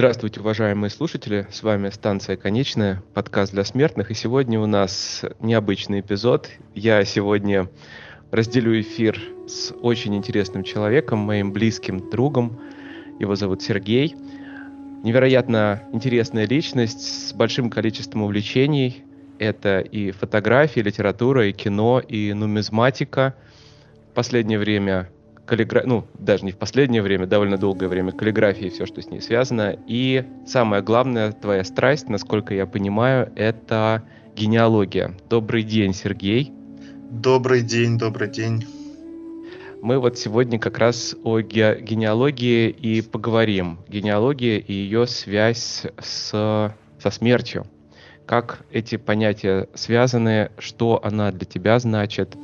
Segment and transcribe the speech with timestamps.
[0.00, 1.46] Здравствуйте, уважаемые слушатели.
[1.50, 4.10] С вами станция «Конечная», подкаст для смертных.
[4.10, 6.48] И сегодня у нас необычный эпизод.
[6.74, 7.68] Я сегодня
[8.30, 12.58] разделю эфир с очень интересным человеком, моим близким другом.
[13.18, 14.16] Его зовут Сергей.
[15.04, 19.04] Невероятно интересная личность с большим количеством увлечений.
[19.38, 23.34] Это и фотографии, и литература, и кино, и нумизматика.
[24.12, 25.10] В последнее время
[25.46, 25.82] каллигра...
[25.84, 29.20] ну, даже не в последнее время, довольно долгое время, каллиграфия и все, что с ней
[29.20, 29.76] связано.
[29.86, 34.02] И самое главное, твоя страсть, насколько я понимаю, это
[34.36, 35.14] генеалогия.
[35.28, 36.52] Добрый день, Сергей.
[37.10, 38.66] Добрый день, добрый день.
[39.82, 43.78] Мы вот сегодня как раз о ге- генеалогии и поговорим.
[43.88, 47.66] Генеалогия и ее связь с, со смертью.
[48.30, 52.36] Как эти понятия связаны, что она для тебя значит,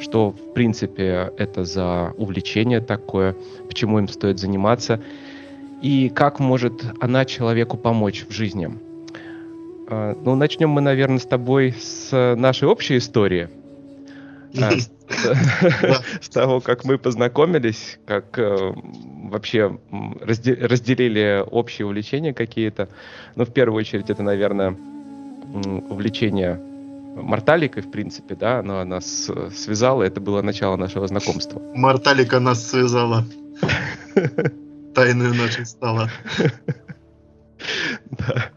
[0.00, 3.36] что в принципе это за увлечение такое,
[3.68, 5.02] почему им стоит заниматься,
[5.82, 8.70] и как может она человеку помочь в жизни.
[9.90, 13.50] А, ну, начнем мы, наверное, с тобой с нашей общей истории.
[14.58, 14.70] А,
[16.22, 18.72] с того, как мы познакомились, как э,
[19.24, 22.88] вообще разделили общие увлечения какие-то.
[23.36, 24.74] Ну, в первую очередь, это, наверное,
[25.54, 26.60] увлечение
[27.16, 31.62] Морталикой, в принципе, да, она нас э, связала, это было начало нашего знакомства.
[31.74, 33.24] Морталика нас связала.
[34.94, 36.10] Тайную ночь стала.
[38.10, 38.50] Да.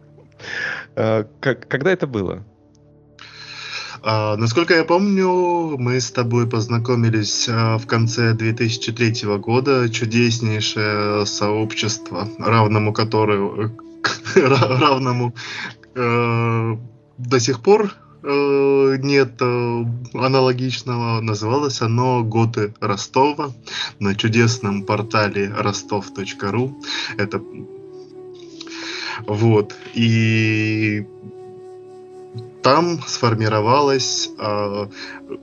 [0.95, 2.43] А, когда это было?
[4.01, 9.89] А, насколько я помню, мы с тобой познакомились а, в конце 2003 года.
[9.89, 13.71] Чудеснейшее сообщество, равному которому,
[14.35, 15.33] равному
[15.95, 16.66] э,
[17.27, 17.93] до сих пор
[18.29, 21.21] Э, нет э, аналогичного.
[21.21, 23.51] Называлось оно «Годы Ростова»
[23.99, 26.81] на чудесном портале ростов.ру.
[27.17, 27.41] Это
[29.27, 29.75] вот.
[29.93, 31.05] И
[32.67, 34.87] там сформировалось, э,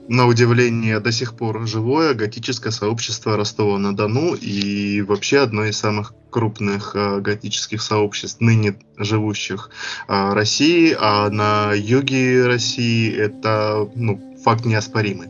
[0.07, 6.91] на удивление, до сих пор живое готическое сообщество Ростова-на-Дону и вообще одно из самых крупных
[6.93, 9.71] э, готических сообществ, ныне живущих
[10.07, 15.29] э, России, а на юге России это ну, факт неоспоримый.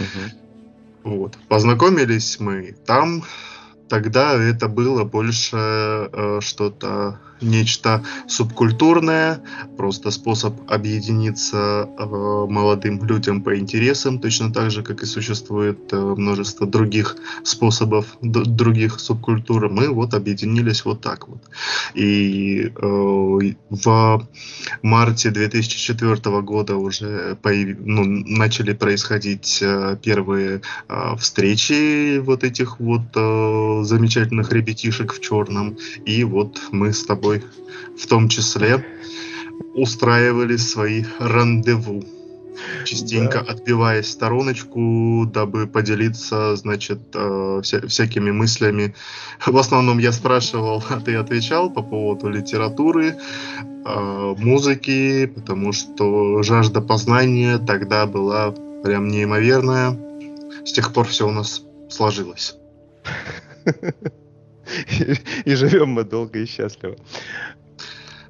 [0.00, 1.12] Угу.
[1.14, 1.38] Вот.
[1.46, 3.22] Познакомились мы там,
[3.88, 9.40] тогда это было больше э, что-то нечто субкультурное,
[9.76, 15.96] просто способ объединиться э, молодым людям по интересам, точно так же, как и существует э,
[15.96, 19.68] множество других способов, других субкультур.
[19.68, 21.42] Мы вот объединились вот так вот.
[21.94, 24.28] И э, в
[24.82, 27.78] марте 2004 года уже появ...
[27.80, 35.76] ну, начали происходить э, первые э, встречи вот этих вот э, замечательных ребятишек в черном.
[36.04, 37.42] И вот мы с тобой тобой
[37.96, 38.84] в том числе
[39.74, 42.04] устраивали свои рандеву
[42.84, 43.52] частенько да.
[43.52, 48.94] отбиваясь в стороночку, дабы поделиться, значит, э, вся, всякими мыслями.
[49.44, 53.16] В основном я спрашивал, а ты отвечал по поводу литературы,
[53.84, 58.52] э, музыки, потому что жажда познания тогда была
[58.84, 59.98] прям неимоверная.
[60.64, 62.54] С тех пор все у нас сложилось.
[65.44, 66.96] и живем мы долго и счастливо.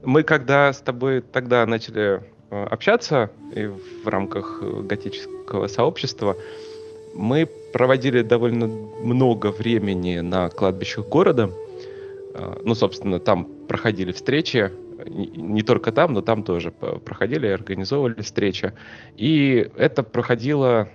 [0.03, 6.37] Мы когда с тобой тогда начали э, общаться и в рамках э, готического сообщества,
[7.15, 11.51] мы проводили довольно много времени на кладбищах города.
[12.35, 14.71] Э, ну, собственно, там проходили встречи,
[15.07, 18.73] не только там, но там тоже проходили, организовывали встречи.
[19.17, 20.89] И это проходило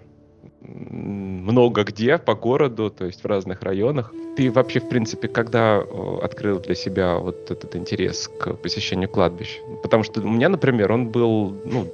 [0.62, 4.14] много где по городу, то есть в разных районах.
[4.36, 5.82] Ты вообще, в принципе, когда
[6.22, 9.60] открыл для себя вот этот интерес к посещению кладбищ?
[9.84, 11.88] Потому что у меня, например, он был ну,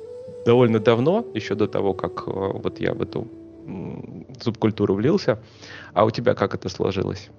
[0.45, 3.27] довольно давно, еще до того, как вот я в эту
[4.41, 5.39] субкультуру влился.
[5.93, 7.29] А у тебя как это сложилось?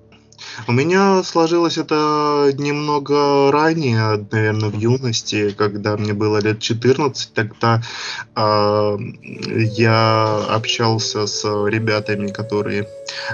[0.68, 7.32] У меня сложилось это немного ранее, наверное, в юности, когда мне было лет 14.
[7.34, 7.82] Тогда
[8.34, 8.96] э,
[9.76, 12.88] я общался с ребятами, которые,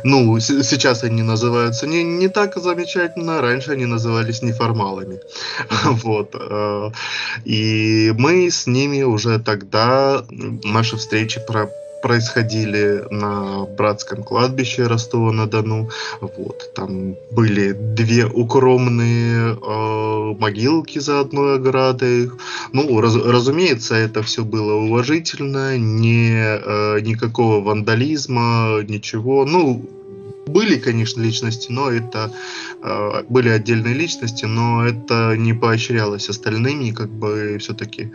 [0.04, 5.18] ну, с- сейчас они называются не, не так замечательно, раньше они назывались неформалами.
[5.84, 6.34] Вот.
[6.34, 6.90] Э,
[7.44, 11.68] и мы с ними уже тогда, наши встречи про
[12.02, 15.88] происходили на братском кладбище Ростова-на-Дону.
[16.20, 22.30] Вот, там были две укромные э, могилки за одной оградой.
[22.72, 29.44] Ну, раз, разумеется, это все было уважительно, не, э, никакого вандализма, ничего.
[29.46, 29.88] Ну,
[30.46, 32.32] были, конечно, личности, но это
[32.82, 38.12] э, были отдельные личности, но это не поощрялось остальными, как бы все-таки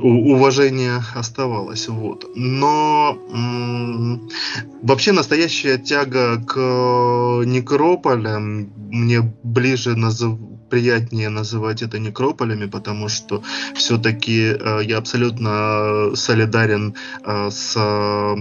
[0.00, 1.88] уважение оставалось.
[1.88, 2.26] Вот.
[2.34, 4.28] Но м-
[4.82, 6.56] вообще настоящая тяга к
[7.44, 10.38] некрополям мне ближе назов
[10.70, 13.42] приятнее называть это некрополями, потому что
[13.74, 18.36] все-таки э, я абсолютно солидарен э, с э,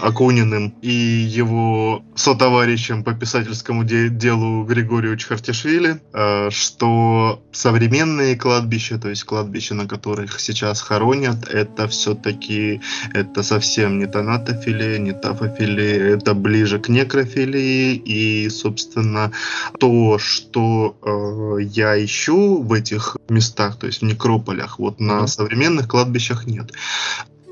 [0.00, 9.08] Акуниным и его сотоварищем по писательскому де- делу Григорию Чхартишвили, э, что современные кладбища, то
[9.08, 12.80] есть кладбища, на которых сейчас хоронят, это все-таки
[13.12, 19.32] это совсем не тонатофилия, не тафофилия, это ближе к некрофилии, и, собственно,
[19.78, 25.88] то, что э, я ищу в этих местах, то есть в некрополях, вот на современных
[25.88, 26.72] кладбищах нет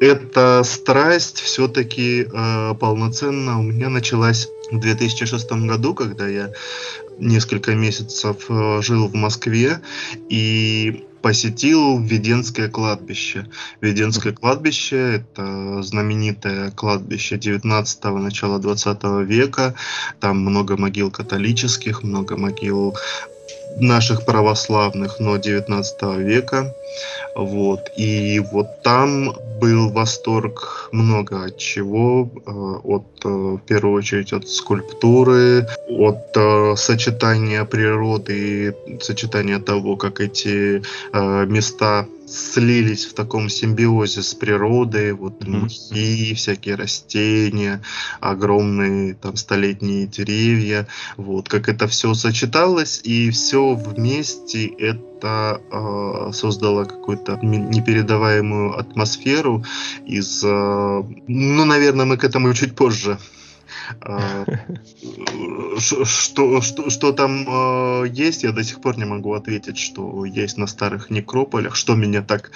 [0.01, 6.53] эта страсть все-таки э, полноценно у меня началась в 2006 году, когда я
[7.19, 9.81] несколько месяцев э, жил в Москве
[10.29, 13.47] и посетил Веденское кладбище.
[13.81, 14.97] Веденское кладбище–
[15.37, 19.75] это знаменитое кладбище 19-го, начала 20 века.
[20.21, 22.97] Там много могил католических, много могил
[23.81, 26.73] наших православных, но 19 века.
[27.35, 27.91] Вот.
[27.97, 32.31] И вот там был восторг много от чего.
[32.47, 39.97] Э, от, э, в первую очередь, от скульптуры, от э, сочетания природы и сочетания того,
[39.97, 40.83] как эти
[41.13, 47.83] места слились в таком симбиозе с природой, вот мхи, всякие растения,
[48.21, 50.87] огромные там столетние деревья,
[51.17, 59.65] вот как это все сочеталось и все вместе это э, создало какую-то непередаваемую атмосферу
[60.07, 63.19] из, э, ну, наверное, мы к этому чуть позже
[64.01, 64.45] а,
[65.79, 70.57] что, что, что там а, есть, я до сих пор не могу ответить, что есть
[70.57, 72.51] на старых некрополях, что меня так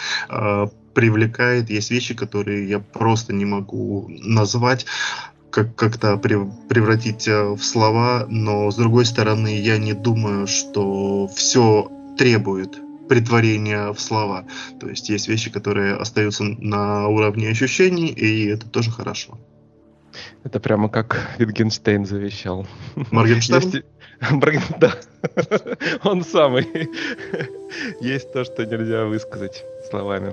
[0.94, 1.70] привлекает.
[1.70, 4.86] Есть вещи, которые я просто не могу назвать
[5.50, 12.78] как как-то превратить в слова, но с другой стороны, я не думаю, что все требует
[13.08, 14.46] притворения в слова.
[14.80, 19.38] То есть есть вещи, которые остаются на уровне ощущений, и это тоже хорошо.
[20.44, 22.66] Это прямо как Wittgenstein завещал.
[23.10, 23.70] Моргенштерн?
[23.70, 23.84] Есть...
[24.78, 24.94] Да,
[26.04, 26.64] он самый.
[28.00, 30.32] Есть то, что нельзя высказать словами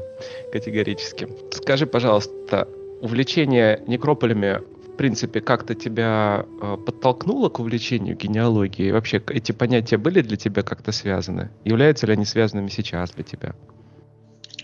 [0.52, 1.28] категорически.
[1.52, 2.68] Скажи, пожалуйста,
[3.02, 4.62] увлечение некрополями
[5.00, 8.92] принципе, как-то тебя э, подтолкнуло к увлечению генеалогией?
[8.92, 11.52] Вообще, эти понятия были для тебя как-то связаны?
[11.64, 13.56] Являются ли они связанными сейчас для тебя?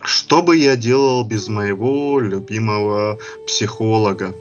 [0.01, 3.17] Что бы я делал без моего любимого
[3.47, 4.35] психолога?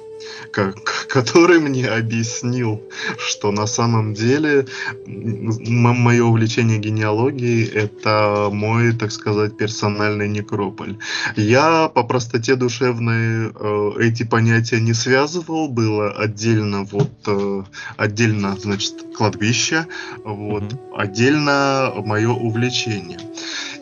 [1.09, 2.83] Который мне объяснил,
[3.19, 4.67] что на самом деле
[5.07, 10.97] мое увлечение генеалогией это мой, так сказать, персональный некрополь.
[11.37, 17.63] Я по простоте душевной э, эти понятия не связывал, было отдельно вот э,
[17.97, 19.87] отдельно, значит, кладбище,
[20.25, 20.97] вот, mm-hmm.
[20.97, 23.19] отдельно мое увлечение.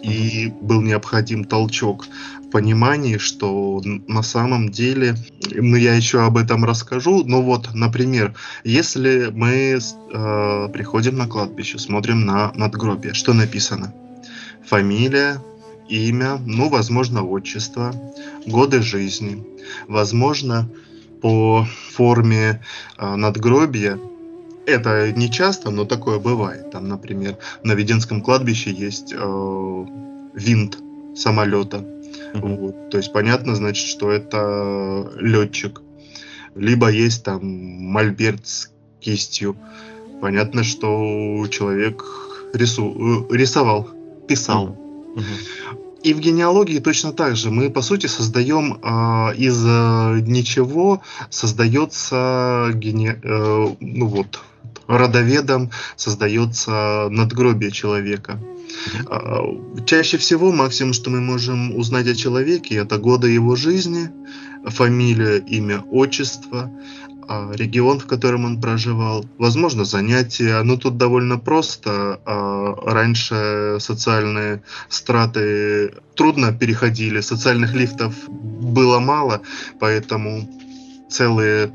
[0.02, 2.06] И был необходим толчок
[2.52, 5.16] понимании, что на самом деле,
[5.50, 11.78] ну я еще об этом расскажу, но вот, например, если мы э, приходим на кладбище,
[11.78, 13.92] смотрим на надгробие, что написано?
[14.66, 15.42] Фамилия,
[15.88, 17.92] имя, ну, возможно, отчество,
[18.46, 19.44] годы жизни,
[19.88, 20.68] возможно,
[21.20, 22.62] по форме
[22.98, 23.98] э, надгробия
[24.66, 26.70] это не часто, но такое бывает.
[26.70, 29.86] Там, например, на Веденском кладбище есть э,
[30.34, 30.78] винт
[31.16, 31.84] самолета.
[32.34, 32.56] Mm-hmm.
[32.56, 32.90] Вот.
[32.90, 35.82] То есть понятно, значит, что это летчик.
[36.54, 39.56] Либо есть там мольберт с кистью.
[40.20, 42.04] Понятно, что человек
[42.52, 43.26] рису...
[43.30, 43.88] Э, рисовал,
[44.28, 44.76] писал.
[45.16, 46.02] Mm-hmm.
[46.02, 47.50] И в генеалогии точно так же.
[47.50, 49.62] Мы, по сути, создаем э, из
[50.26, 51.00] ничего
[51.30, 53.20] создается гене...
[53.22, 54.40] э, ну вот,
[54.98, 58.38] родоведом создается надгробие человека.
[59.06, 59.42] А,
[59.86, 64.10] чаще всего максимум, что мы можем узнать о человеке, это годы его жизни,
[64.66, 66.70] фамилия, имя, отчество,
[67.28, 70.62] а, регион, в котором он проживал, возможно, занятия.
[70.62, 72.20] Но тут довольно просто.
[72.26, 79.42] А, раньше социальные страты трудно переходили, социальных лифтов было мало,
[79.78, 80.48] поэтому
[81.08, 81.72] целые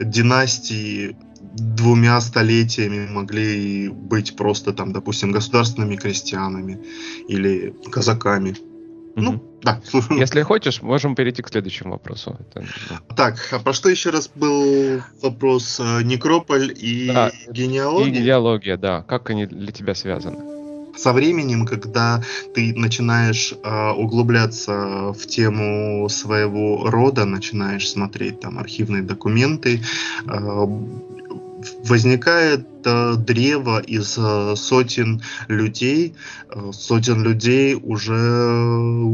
[0.00, 1.16] династии
[1.52, 6.78] двумя столетиями могли быть просто там, допустим, государственными крестьянами
[7.28, 8.56] или казаками.
[9.16, 9.80] Ну, да.
[10.10, 12.36] Если хочешь, можем перейти к следующему вопросу.
[12.38, 12.64] Это...
[12.90, 13.14] Ну.
[13.16, 15.80] Так, а про что еще раз был вопрос?
[15.80, 18.08] Э, Некрополь и да, генеалогия?
[18.08, 19.02] И генеалогия, да.
[19.02, 20.38] Как они для тебя связаны?
[20.96, 22.22] Со временем, когда
[22.54, 29.80] ты начинаешь э, углубляться в тему своего рода, начинаешь смотреть там архивные документы,
[30.26, 30.66] э,
[31.84, 36.14] возникает э, древо из э, сотен людей,
[36.48, 38.14] э, сотен людей уже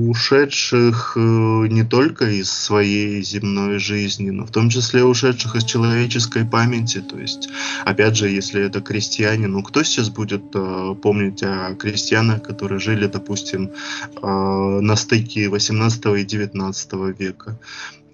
[0.09, 6.45] ушедших э, не только из своей земной жизни, но в том числе ушедших из человеческой
[6.45, 7.01] памяти.
[7.01, 7.49] То есть,
[7.85, 13.07] опять же, если это крестьяне, ну кто сейчас будет э, помнить о крестьянах, которые жили,
[13.07, 13.71] допустим,
[14.23, 17.59] э, на стыке 18 и 19 века?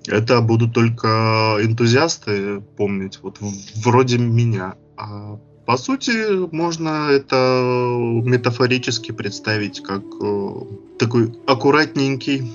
[0.06, 3.38] Это будут только энтузиасты помнить, вот
[3.76, 4.75] вроде меня.
[4.97, 10.50] А по сути, можно это метафорически представить как э,
[10.99, 12.50] такой аккуратненький,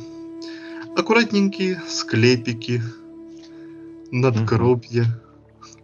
[0.95, 2.83] аккуратненькие склепики,
[4.11, 5.05] надгробья.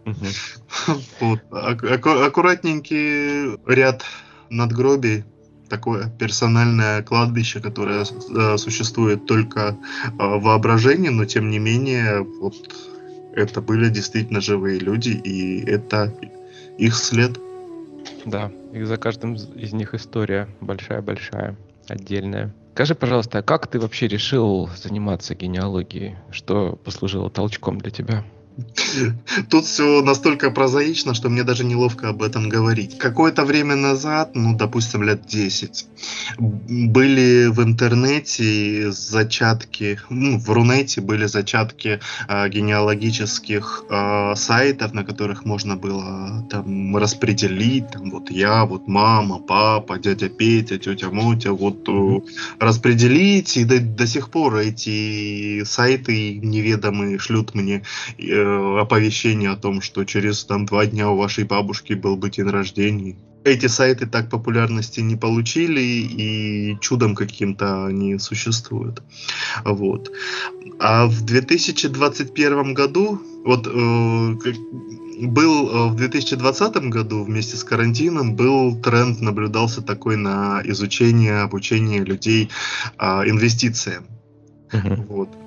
[0.04, 0.52] Mm-hmm.
[1.20, 4.04] Вот, аккуратненький ряд
[4.50, 5.24] надгробий
[5.68, 12.54] такое персональное кладбище, которое э, существует только э, в воображении, но тем не менее, вот
[13.34, 16.14] это были действительно живые люди, и это
[16.78, 17.38] их след.
[18.24, 21.56] Да, и за каждым из них история большая-большая,
[21.88, 22.54] отдельная.
[22.74, 26.16] Скажи, пожалуйста, а как ты вообще решил заниматься генеалогией?
[26.30, 28.24] Что послужило толчком для тебя?
[29.50, 32.98] Тут все настолько прозаично, что мне даже неловко об этом говорить.
[32.98, 35.86] Какое-то время назад, ну, допустим, лет 10,
[36.38, 45.44] были в интернете зачатки, ну, в Рунете были зачатки э, генеалогических э, сайтов, на которых
[45.44, 51.88] можно было там распределить, там, вот я, вот мама, папа, дядя Петя, тетя Мотя, вот
[51.88, 52.20] э,
[52.60, 57.82] распределить, и до, до сих пор эти сайты неведомые шлют мне
[58.18, 62.48] э, оповещение о том, что через там два дня у вашей бабушки был бы день
[62.48, 63.16] рождения.
[63.44, 69.02] Эти сайты так популярности не получили и чудом каким-то они существуют.
[69.64, 70.10] Вот.
[70.78, 74.34] А в 2021 году, вот э,
[75.20, 82.02] был э, в 2020 году вместе с карантином был тренд, наблюдался такой на изучение, обучение
[82.02, 82.50] людей
[82.98, 84.06] э, инвестициям.
[84.72, 85.06] Uh-huh.
[85.08, 85.43] Вот.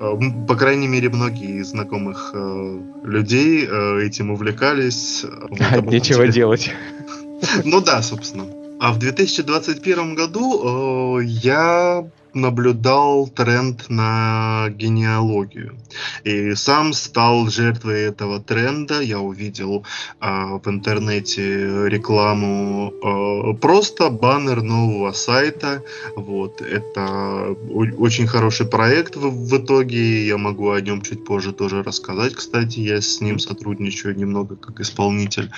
[0.00, 0.12] Э,
[0.46, 5.24] по крайней мере, многие из знакомых э, людей э, этим увлекались.
[5.24, 6.70] Вот, Нечего делать.
[7.64, 8.44] Ну да, собственно.
[8.80, 15.76] А в 2021 году э, я наблюдал тренд на генеалогию.
[16.24, 19.00] И сам стал жертвой этого тренда.
[19.00, 19.84] Я увидел
[20.20, 25.82] э, в интернете рекламу, э, просто баннер нового сайта.
[26.16, 26.60] Вот.
[26.60, 27.56] Это
[27.98, 30.26] очень хороший проект в, в итоге.
[30.26, 32.34] Я могу о нем чуть позже тоже рассказать.
[32.34, 35.50] Кстати, я с ним сотрудничаю немного как исполнитель.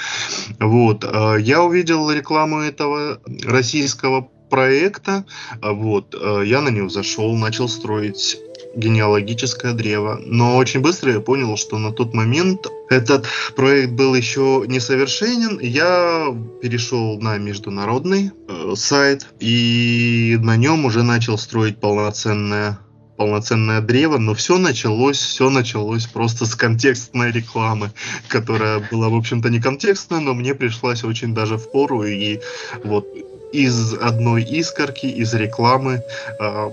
[0.59, 1.05] Вот.
[1.05, 5.25] Э, я увидел рекламу этого российского проекта.
[5.63, 8.39] А, вот, э, я на него зашел, начал строить
[8.75, 10.21] генеалогическое древо.
[10.25, 13.27] Но очень быстро я понял, что на тот момент этот
[13.57, 15.59] проект был еще несовершенен.
[15.61, 22.79] Я перешел на международный э, сайт и на нем уже начал строить полноценное
[23.17, 27.91] полноценное древо, но все началось, все началось просто с контекстной рекламы,
[28.29, 32.41] которая была, в общем-то, не контекстная, но мне пришлась очень даже в пору, и
[32.83, 33.07] вот
[33.53, 36.03] из одной искорки, из рекламы
[36.39, 36.71] э,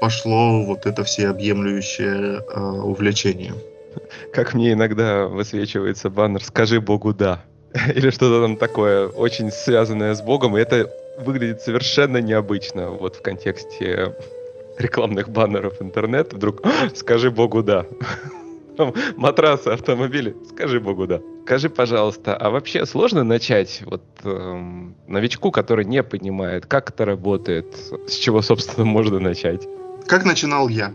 [0.00, 3.54] пошло вот это всеобъемлющее э, увлечение.
[4.32, 7.42] Как мне иногда высвечивается баннер «Скажи Богу да»
[7.94, 13.22] или что-то там такое, очень связанное с Богом, и это выглядит совершенно необычно вот в
[13.22, 14.14] контексте
[14.78, 16.36] рекламных баннеров интернета.
[16.36, 16.62] Вдруг
[16.94, 17.86] «Скажи Богу да»
[19.16, 20.36] матрасы, автомобили.
[20.48, 21.20] Скажи богу, да.
[21.44, 27.66] Скажи, пожалуйста, а вообще сложно начать вот эм, новичку, который не понимает, как это работает,
[28.06, 29.66] с чего, собственно, можно начать?
[30.06, 30.92] Как начинал я?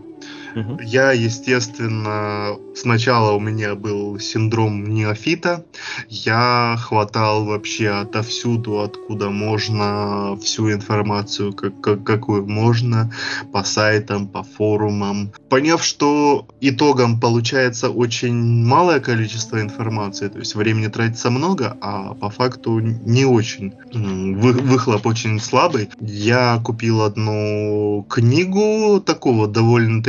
[0.56, 0.78] Угу.
[0.80, 5.66] Я, естественно, сначала у меня был синдром неофита.
[6.08, 13.12] Я хватал вообще отовсюду, откуда можно, всю информацию, как, как, какую можно,
[13.52, 15.30] по сайтам, по форумам.
[15.50, 22.30] Поняв, что итогом получается очень малое количество информации, то есть времени тратится много, а по
[22.30, 23.74] факту не очень.
[23.92, 25.90] Вы, выхлоп очень слабый.
[26.00, 30.02] Я купил одну книгу такого довольно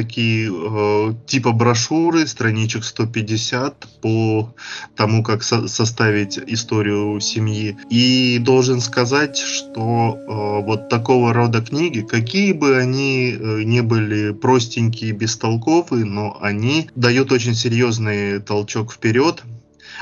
[0.46, 4.54] э, типа брошюры, страничек 150 по
[4.96, 7.78] тому, как со составить историю семьи.
[7.90, 14.32] И должен сказать, что э, вот такого рода книги, какие бы они э, не были
[14.34, 19.44] простенькие, бестолковые, но они дают очень серьезный толчок вперед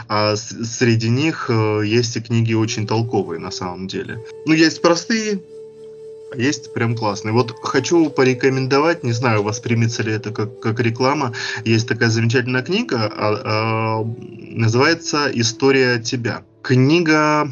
[0.07, 4.19] а среди них э, есть и книги очень толковые на самом деле.
[4.45, 5.41] Ну, есть простые,
[6.37, 7.33] есть прям классные.
[7.33, 11.33] Вот хочу порекомендовать, не знаю, воспримется ли это как, как реклама.
[11.63, 16.43] Есть такая замечательная книга, а, а, называется «История тебя».
[16.61, 17.51] Книга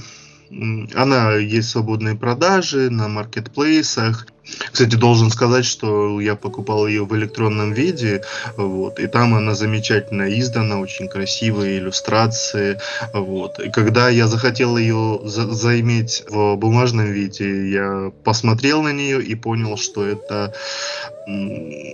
[0.93, 4.27] она есть свободные продажи на маркетплейсах.
[4.71, 8.23] Кстати, должен сказать, что я покупал ее в электронном виде,
[8.57, 12.77] вот, и там она замечательно издана, очень красивые иллюстрации,
[13.13, 13.59] вот.
[13.59, 19.33] И когда я захотел ее за заиметь в бумажном виде, я посмотрел на нее и
[19.35, 20.53] понял, что это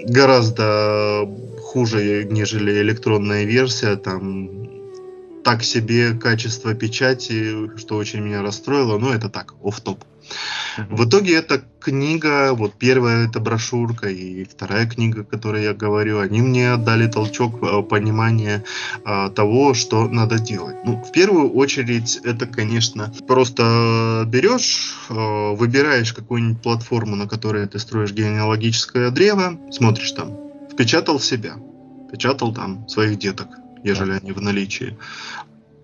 [0.05, 1.29] гораздо
[1.61, 4.78] хуже, нежели электронная версия, там
[5.49, 10.03] так себе качество печати, что очень меня расстроило, но это так, оф топ.
[10.77, 16.19] В итоге эта книга, вот первая это брошюрка и вторая книга, о которой я говорю,
[16.19, 18.63] они мне дали толчок э, понимания
[19.03, 20.75] а, того, что надо делать.
[20.85, 27.79] Ну, в первую очередь, это, конечно, просто берешь, а, выбираешь какую-нибудь платформу, на которой ты
[27.79, 30.37] строишь генеалогическое древо, смотришь там,
[30.71, 31.55] впечатал себя,
[32.11, 33.47] печатал там своих деток,
[33.83, 34.97] ежели они в наличии.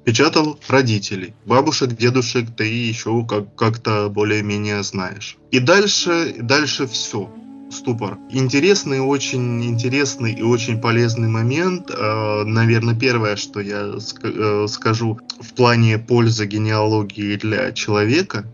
[0.04, 5.38] Печатал родителей, бабушек, дедушек, ты еще как- как-то более-менее знаешь.
[5.50, 7.30] И дальше, дальше все
[7.72, 8.18] ступор.
[8.30, 11.90] Интересный, очень интересный и очень полезный момент.
[11.90, 18.46] Э, наверное, первое, что я э, скажу в плане пользы генеалогии для человека,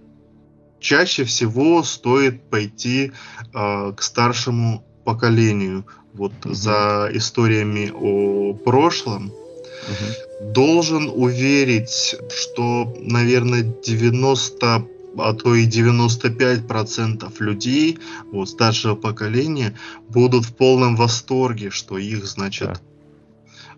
[0.79, 3.11] чаще всего стоит пойти
[3.53, 6.53] э, к старшему поколению, вот угу.
[6.53, 9.31] за историями о прошлом,
[9.87, 10.51] угу.
[10.53, 17.99] должен уверить, что, наверное, 90 а то и 95% людей
[18.31, 22.79] вот, старшего поколения будут в полном восторге, что их, значит, да.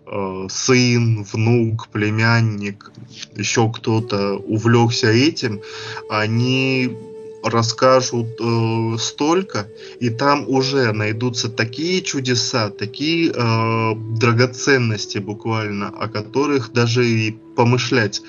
[0.06, 2.92] э, сын, внук, племянник,
[3.34, 5.60] еще кто-то увлекся этим,
[6.08, 6.96] они
[7.44, 9.66] расскажут э, столько,
[10.00, 18.22] и там уже найдутся такие чудеса, такие э, драгоценности буквально, о которых даже и помышлять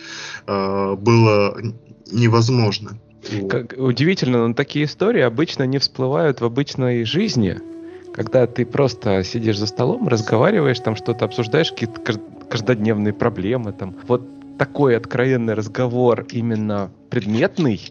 [0.47, 1.57] э, было
[2.11, 2.99] невозможно.
[3.49, 7.57] Как, удивительно, но такие истории обычно не всплывают в обычной жизни.
[8.13, 12.01] Когда ты просто сидишь за столом, разговариваешь, там что-то обсуждаешь, какие-то
[12.49, 13.73] каждодневные проблемы.
[13.73, 13.95] Там.
[14.07, 14.21] Вот
[14.57, 17.81] такой откровенный разговор именно предметный,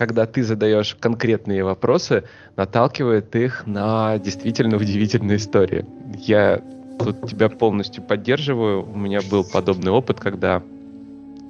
[0.00, 2.24] когда ты задаешь конкретные вопросы,
[2.56, 5.84] наталкивает их на действительно удивительные истории.
[6.16, 6.62] Я
[6.98, 8.90] тут тебя полностью поддерживаю.
[8.90, 10.62] У меня был подобный опыт, когда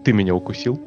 [0.04, 0.80] ты меня укусил,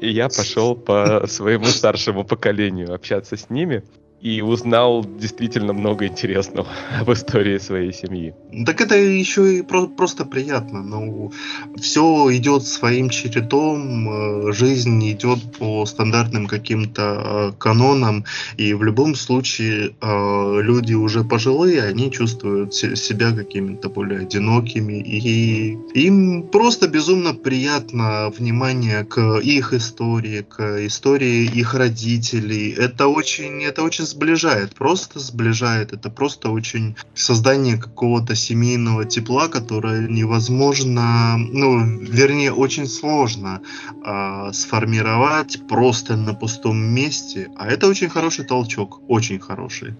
[0.00, 3.82] и я пошел по своему старшему поколению общаться с ними
[4.20, 6.68] и узнал действительно много интересного
[7.00, 8.34] об истории своей семьи.
[8.66, 10.82] Так это еще и про- просто приятно.
[10.82, 11.32] Ну,
[11.76, 18.24] все идет своим чередом, э, жизнь идет по стандартным каким-то э, канонам,
[18.58, 25.78] и в любом случае э, люди уже пожилые, они чувствуют себя какими-то более одинокими, и
[25.94, 32.74] им просто безумно приятно внимание к их истории, к истории их родителей.
[32.76, 35.92] Это очень, это очень сближает, просто сближает.
[35.92, 43.60] Это просто очень создание какого-то семейного тепла, которое невозможно, ну, вернее, очень сложно
[44.04, 47.48] э, сформировать просто на пустом месте.
[47.56, 49.94] А это очень хороший толчок, очень хороший.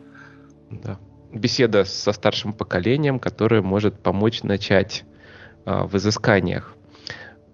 [0.70, 0.98] Да.
[1.32, 5.04] Беседа со старшим поколением, которое может помочь начать
[5.64, 6.76] э, в изысканиях.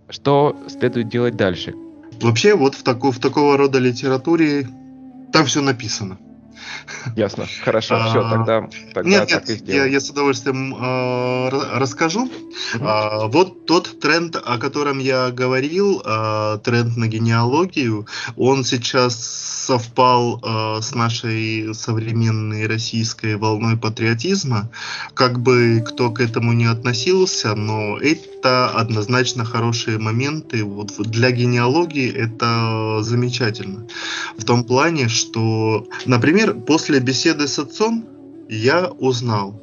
[0.08, 1.74] Что следует делать дальше?
[2.20, 4.68] Вообще, вот в, таку, в такого рода литературе
[5.32, 6.18] там все написано.
[7.16, 7.46] Ясно.
[7.62, 11.48] Хорошо, все, а, тогда, тогда нет, так нет, и Я, я с удовольствием э,
[11.78, 12.24] расскажу.
[12.24, 12.84] Угу.
[12.84, 20.40] Э, вот тот тренд, о котором я говорил, э, тренд на генеалогию, он сейчас совпал
[20.42, 24.70] э, с нашей современной российской волной патриотизма.
[25.14, 30.64] Как бы кто к этому не относился, но это однозначно хорошие моменты.
[30.64, 33.86] Вот для генеалогии это замечательно.
[34.38, 38.06] В том плане, что, например, после беседы с отцом
[38.48, 39.60] я узнал,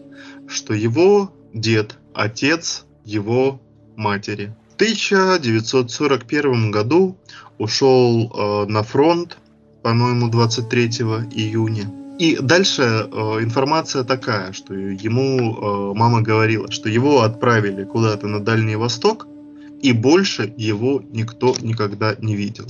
[0.48, 3.62] что его дед, отец его
[3.96, 4.54] матери.
[4.72, 7.18] В 1941 году
[7.58, 9.38] ушел э, на фронт,
[9.82, 10.88] по-моему, 23
[11.32, 11.92] июня.
[12.20, 13.06] И дальше э,
[13.42, 19.28] информация такая, что ему э, мама говорила, что его отправили куда-то на Дальний Восток,
[19.84, 22.66] и больше его никто никогда не видел.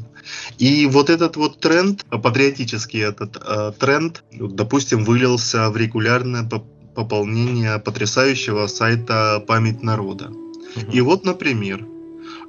[0.58, 6.50] И вот этот вот тренд, патриотический этот э, тренд, допустим, вылился в регулярное
[6.96, 10.32] пополнение потрясающего сайта «Память народа».
[10.92, 11.86] И вот, например,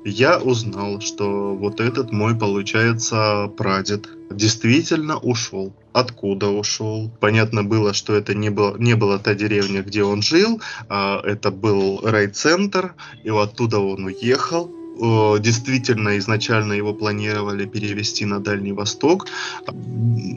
[0.04, 5.72] я узнал, что вот этот мой, получается, прадед действительно ушел.
[5.92, 7.10] Откуда ушел?
[7.20, 11.50] Понятно было, что это не, было, не была та деревня, где он жил, а это
[11.50, 19.26] был райцентр, и оттуда он уехал, действительно изначально его планировали перевести на Дальний Восток.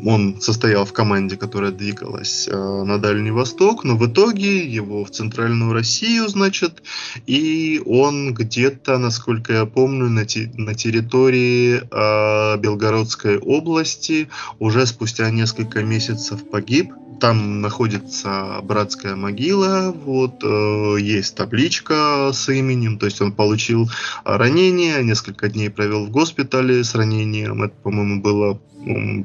[0.06, 5.12] Он состоял в команде, которая двигалась э, на Дальний Восток, но в итоге его в
[5.12, 6.84] Центральную Россию, значит,
[7.28, 16.50] и он где-то, насколько я помню, на территории э, Белгородской области уже спустя несколько месяцев
[16.50, 23.90] погиб там находится братская могила, вот, э, есть табличка с именем, то есть он получил
[24.24, 28.60] ранение, несколько дней провел в госпитале с ранением, это, по-моему, было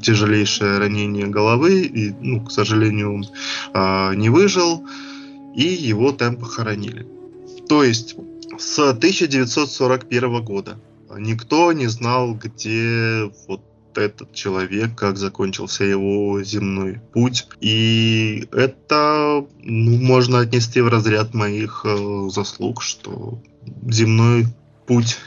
[0.00, 3.24] тяжелейшее ранение головы, и, ну, к сожалению, он
[3.74, 4.87] э, не выжил,
[5.55, 7.07] и его там похоронили.
[7.68, 8.16] То есть
[8.59, 10.78] с 1941 года
[11.18, 13.61] никто не знал, где вот
[13.98, 17.46] этот человек, как закончился его земной путь.
[17.61, 23.38] И это ну, можно отнести в разряд моих э, заслуг, что
[23.88, 24.46] земной
[24.87, 25.18] путь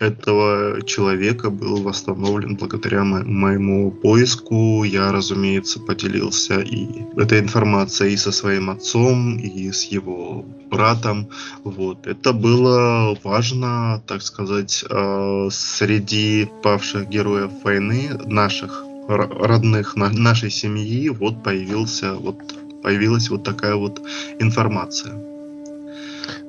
[0.00, 4.82] этого человека был восстановлен благодаря мо- моему поиску.
[4.84, 6.86] Я, разумеется, поделился и
[7.16, 11.28] этой информацией и со своим отцом, и с его братом.
[11.64, 12.06] Вот.
[12.06, 21.08] Это было важно, так сказать, э, среди павших героев войны, наших родных на, нашей семьи,
[21.10, 22.36] вот появился вот
[22.82, 24.00] появилась вот такая вот
[24.38, 25.12] информация.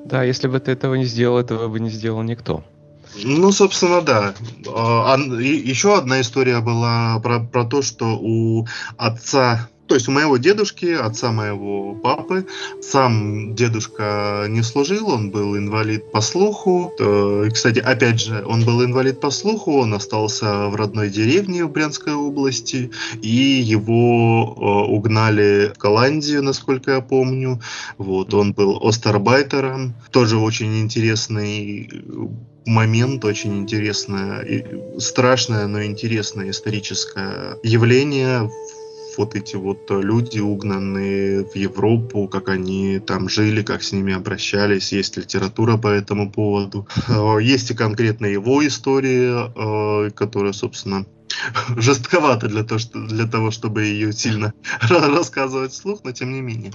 [0.05, 2.63] Да, если бы ты этого не сделал, этого бы не сделал никто.
[3.15, 4.33] Ну, собственно, да.
[4.67, 10.37] А, еще одна история была про, про то, что у отца то есть у моего
[10.37, 12.45] дедушки, отца моего папы,
[12.79, 16.93] сам дедушка не служил, он был инвалид по слуху.
[16.97, 21.71] И, кстати, опять же, он был инвалид по слуху, он остался в родной деревне в
[21.73, 22.89] Брянской области,
[23.21, 27.59] и его э, угнали в Голландию, насколько я помню.
[27.97, 31.89] Вот, он был остарбайтером, тоже очень интересный
[32.65, 34.65] момент, очень интересное,
[34.99, 38.49] страшное, но интересное историческое явление
[39.17, 44.91] вот эти вот люди, угнанные в Европу, как они там жили, как с ними обращались,
[44.91, 46.87] есть литература по этому поводу.
[47.07, 51.05] Э, есть и конкретно его история, э, которая, собственно,
[51.77, 54.53] жестковато для того, что, для того, чтобы ее сильно
[54.89, 56.71] рассказывать вслух, но тем не менее.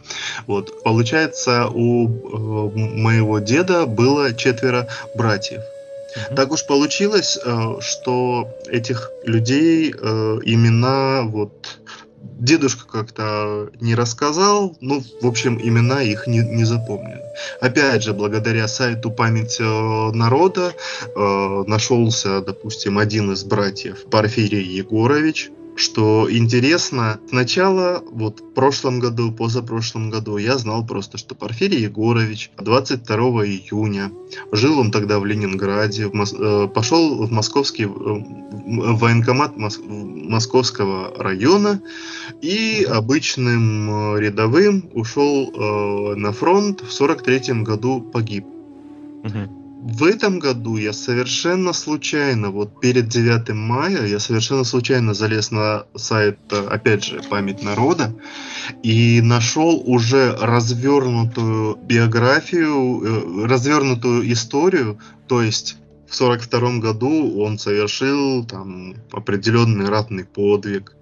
[0.47, 0.83] Вот.
[0.83, 5.61] Получается, у э, моего деда было четверо братьев.
[6.35, 7.39] Так уж получилось,
[7.81, 11.79] что этих людей имена вот
[12.39, 17.23] дедушка как-то не рассказал, ну, в общем, имена их не, не запомнили.
[17.61, 20.75] Опять же, благодаря сайту «Память э, народа»
[21.15, 29.31] э, нашелся, допустим, один из братьев, Порфирий Егорович, что интересно, сначала, вот в прошлом году,
[29.31, 34.11] позапрошлом году, я знал просто, что Порфирий Егорович 22 июня,
[34.53, 36.35] жил он тогда в Ленинграде, в Мос...
[36.37, 39.79] Э, пошел в московский э, в военкомат Мос...
[39.87, 41.81] московского района
[42.41, 48.47] и обычным э, рядовым ушел на фронт, в 43 году погиб.
[49.25, 49.56] Угу
[49.89, 55.85] в этом году я совершенно случайно, вот перед 9 мая, я совершенно случайно залез на
[55.95, 58.13] сайт, опять же, «Память народа»
[58.83, 65.77] и нашел уже развернутую биографию, э, развернутую историю, то есть
[66.09, 70.95] в 42 году он совершил там определенный ратный подвиг.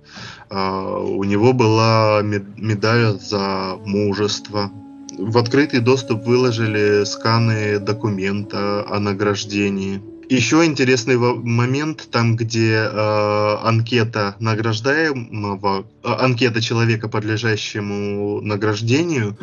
[0.50, 4.70] Uh, у него была медаль за мужество,
[5.18, 10.00] в открытый доступ выложили сканы документа о награждении.
[10.28, 19.36] Еще интересный момент, там, где э, анкета награждаемого, э, анкета человека, подлежащему награждению,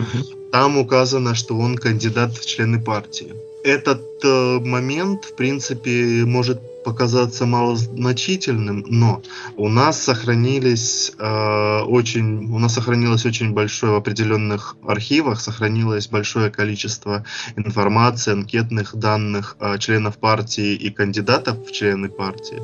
[0.51, 3.34] там указано, что он кандидат в члены партии.
[3.63, 9.22] Этот э, момент, в принципе, может показаться малозначительным, но
[9.58, 16.50] у нас сохранились э, очень, у нас сохранилось очень большое в определенных архивах сохранилось большое
[16.50, 17.24] количество
[17.56, 22.62] информации, анкетных данных э, членов партии и кандидатов в члены партии,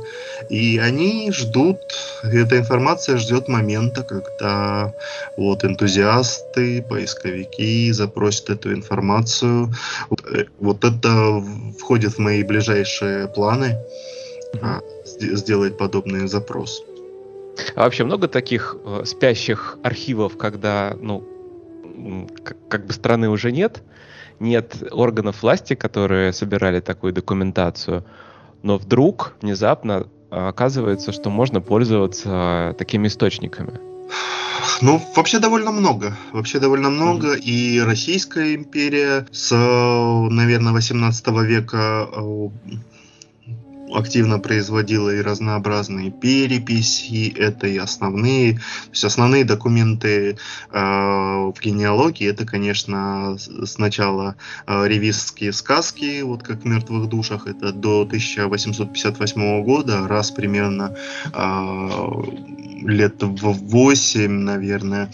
[0.49, 1.77] и они ждут,
[2.23, 4.93] эта информация ждет момента, когда
[5.37, 9.73] вот энтузиасты, поисковики запросят эту информацию.
[10.09, 11.43] Вот, э, вот это
[11.79, 13.77] входит в мои ближайшие планы
[14.61, 16.83] а, сделать подобный запрос.
[17.75, 21.27] А вообще много таких э, спящих архивов, когда, ну,
[22.43, 23.83] как, как бы страны уже нет,
[24.39, 28.05] нет органов власти, которые собирали такую документацию,
[28.61, 33.79] но вдруг внезапно оказывается, что можно пользоваться такими источниками.
[34.81, 36.15] Ну, вообще довольно много.
[36.33, 37.35] Вообще довольно много.
[37.35, 37.41] Mm-hmm.
[37.41, 42.49] И Российская империя с, наверное, 18 века э,
[43.93, 50.37] активно производила и разнообразные переписи, это и основные, то есть основные документы
[50.71, 57.71] э, в генеалогии, это, конечно, сначала э, ревизские сказки, вот как в «Мертвых душах», это
[57.71, 60.95] до 1858 года, раз примерно
[61.33, 61.87] э,
[62.83, 65.11] лет в 8, наверное,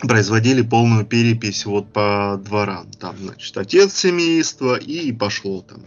[0.00, 2.90] производили полную перепись вот по дворам.
[3.00, 5.82] Там, значит, отец семейства и пошло там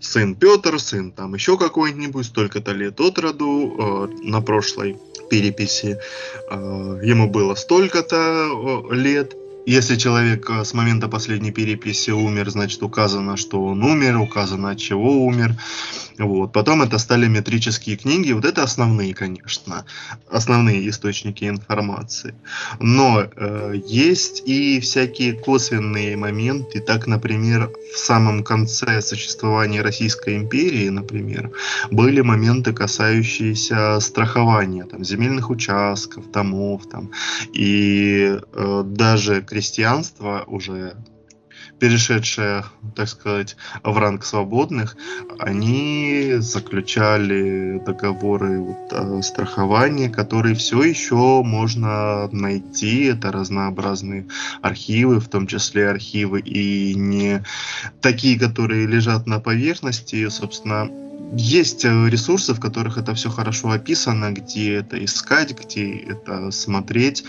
[0.00, 4.96] сын Петр, сын там еще какой-нибудь, столько-то лет от роду, э, на прошлой
[5.30, 5.98] переписи
[6.50, 9.34] э, ему было столько-то э, лет,
[9.68, 14.78] если человек э, с момента последней переписи умер, значит указано, что он умер, указано от
[14.78, 15.54] чего умер.
[16.18, 16.52] Вот.
[16.52, 18.32] Потом это стали метрические книги.
[18.32, 19.84] Вот это основные, конечно,
[20.30, 22.34] основные источники информации.
[22.80, 26.80] Но э, есть и всякие косвенные моменты.
[26.80, 31.52] Так, например, в самом конце существования Российской империи, например,
[31.90, 36.82] были моменты, касающиеся страхования там, земельных участков, домов.
[36.90, 37.10] Там,
[37.52, 40.96] и э, даже крестьянство уже
[41.78, 42.64] перешедшие,
[42.94, 44.96] так сказать, в ранг свободных,
[45.38, 49.22] они заключали договоры вот, о
[50.08, 53.04] которые все еще можно найти.
[53.04, 54.26] Это разнообразные
[54.62, 57.42] архивы, в том числе архивы и не
[58.00, 60.28] такие, которые лежат на поверхности.
[60.28, 60.88] Собственно,
[61.32, 67.24] есть ресурсы, в которых это все хорошо описано, где это искать, где это смотреть.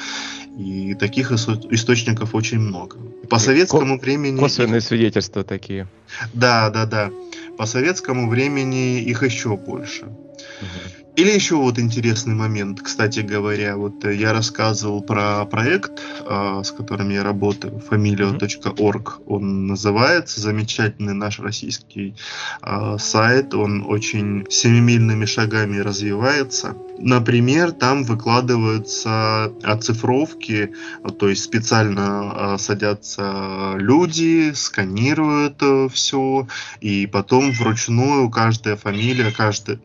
[0.58, 2.98] И таких источников очень много.
[3.30, 4.40] По советскому Ко- времени...
[4.40, 5.88] Косвенные свидетельства такие.
[6.34, 7.12] Да, да, да.
[7.58, 10.06] По советскому времени их еще больше.
[10.06, 10.99] Угу.
[11.20, 16.72] Или еще вот интересный момент, кстати говоря, вот э, я рассказывал про проект, э, с
[16.72, 22.16] которым я работаю, familia.org, он называется, замечательный наш российский
[22.62, 26.78] э, сайт, он очень семимильными шагами развивается.
[26.98, 30.72] Например, там выкладываются оцифровки,
[31.20, 36.48] то есть специально садятся люди, сканируют все,
[36.80, 39.80] и потом вручную каждая фамилия, каждый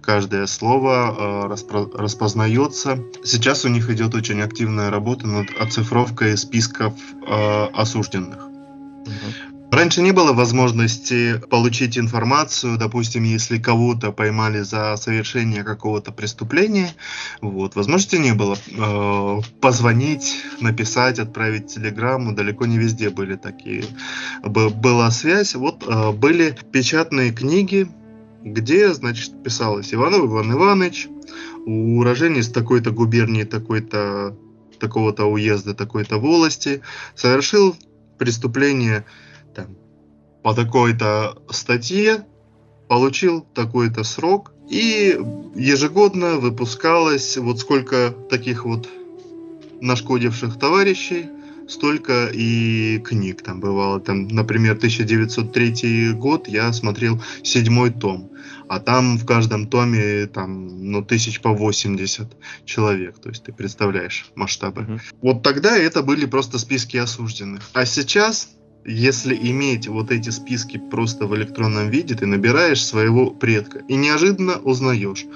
[0.00, 2.98] каждое слово э, распро- распознается.
[3.24, 6.94] Сейчас у них идет очень активная работа над оцифровкой списков
[7.26, 8.52] э, осужденных.
[9.72, 16.90] Раньше не было возможности получить информацию, допустим, если кого-то поймали за совершение какого-то преступления,
[17.40, 18.58] вот, возможности не было.
[18.76, 23.84] Э, позвонить, написать, отправить телеграмму, далеко не везде были такие.
[24.44, 27.88] Была связь, вот э, были печатные книги,
[28.44, 31.08] где, значит, писалось Иванов Иван Иванович,
[31.66, 34.36] уроженец такой-то губернии, такой-то
[34.78, 36.82] такого-то уезда, такой-то волости,
[37.14, 37.76] совершил
[38.18, 39.04] преступление
[39.54, 39.76] там,
[40.42, 42.26] по такой-то статье,
[42.88, 45.16] получил такой-то срок, и
[45.54, 48.88] ежегодно выпускалось вот сколько таких вот
[49.80, 51.26] нашкодивших товарищей,
[51.68, 54.00] столько и книг там бывало.
[54.00, 58.30] Там, например, 1903 год я смотрел седьмой том,
[58.72, 62.26] а там в каждом томе там, ну, тысяч по 80
[62.64, 63.18] человек.
[63.18, 64.80] То есть ты представляешь масштабы.
[64.80, 65.00] Uh-huh.
[65.20, 67.68] Вот тогда это были просто списки осужденных.
[67.74, 68.48] А сейчас
[68.86, 74.56] если иметь вот эти списки просто в электронном виде, ты набираешь своего предка и неожиданно
[74.56, 75.26] узнаешь,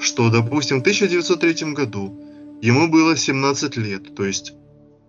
[0.00, 2.18] что, допустим, в 1903 году
[2.62, 4.54] ему было 17 лет, то есть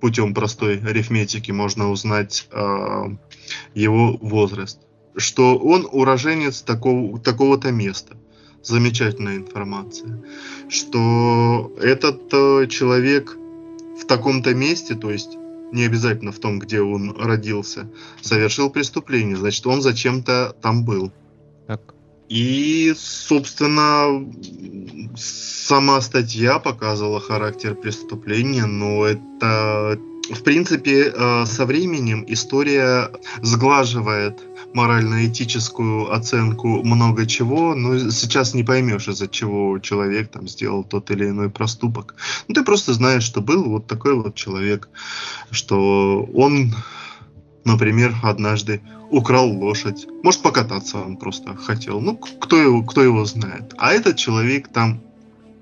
[0.01, 3.05] путем простой арифметики можно узнать э,
[3.73, 4.81] его возраст,
[5.19, 8.15] что он уроженец такого, такого-то места.
[8.61, 10.21] Замечательная информация.
[10.67, 13.37] Что этот э, человек
[13.99, 15.37] в таком-то месте, то есть
[15.71, 17.89] не обязательно в том, где он родился,
[18.21, 21.11] совершил преступление, значит, он зачем-то там был.
[21.67, 21.93] Так.
[22.27, 24.27] И, собственно,
[25.15, 29.99] сама статья показывала характер преступления, но это,
[30.31, 34.39] в принципе, э, со временем история сглаживает
[34.73, 41.29] морально-этическую оценку много чего, но сейчас не поймешь, из-за чего человек там сделал тот или
[41.29, 42.15] иной проступок.
[42.47, 44.89] Ну, ты просто знаешь, что был вот такой вот человек,
[45.51, 46.75] что он,
[47.65, 50.07] например, однажды украл лошадь.
[50.23, 51.99] Может, покататься он просто хотел.
[51.99, 53.73] Ну, кто его, кто его знает.
[53.77, 55.01] А этот человек там,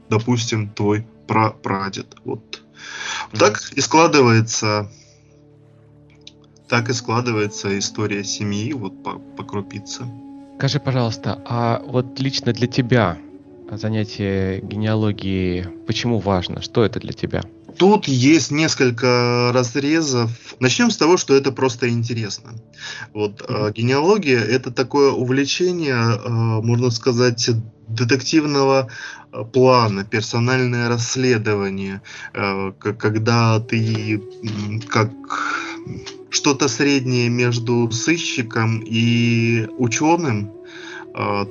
[0.10, 2.16] допустим, твой прадед.
[2.26, 2.62] Вот.
[3.32, 3.38] Mm-hmm.
[3.40, 4.92] Так и складывается
[6.68, 10.04] так и складывается история семьи, вот по, по крупице.
[10.58, 13.18] Скажи, пожалуйста, а вот лично для тебя
[13.72, 16.62] занятие генеалогией почему важно?
[16.62, 17.44] Что это для тебя?
[17.78, 20.32] Тут есть несколько разрезов.
[20.60, 22.54] Начнем с того, что это просто интересно.
[23.14, 23.74] Вот mm-hmm.
[23.74, 27.52] генеалогия это такое увлечение, э, можно сказать,
[27.88, 28.90] детективного
[29.32, 32.02] э, плана, персональное расследование,
[32.80, 34.24] когда ты
[34.90, 35.12] как
[36.30, 40.52] что-то среднее между сыщиком и ученым.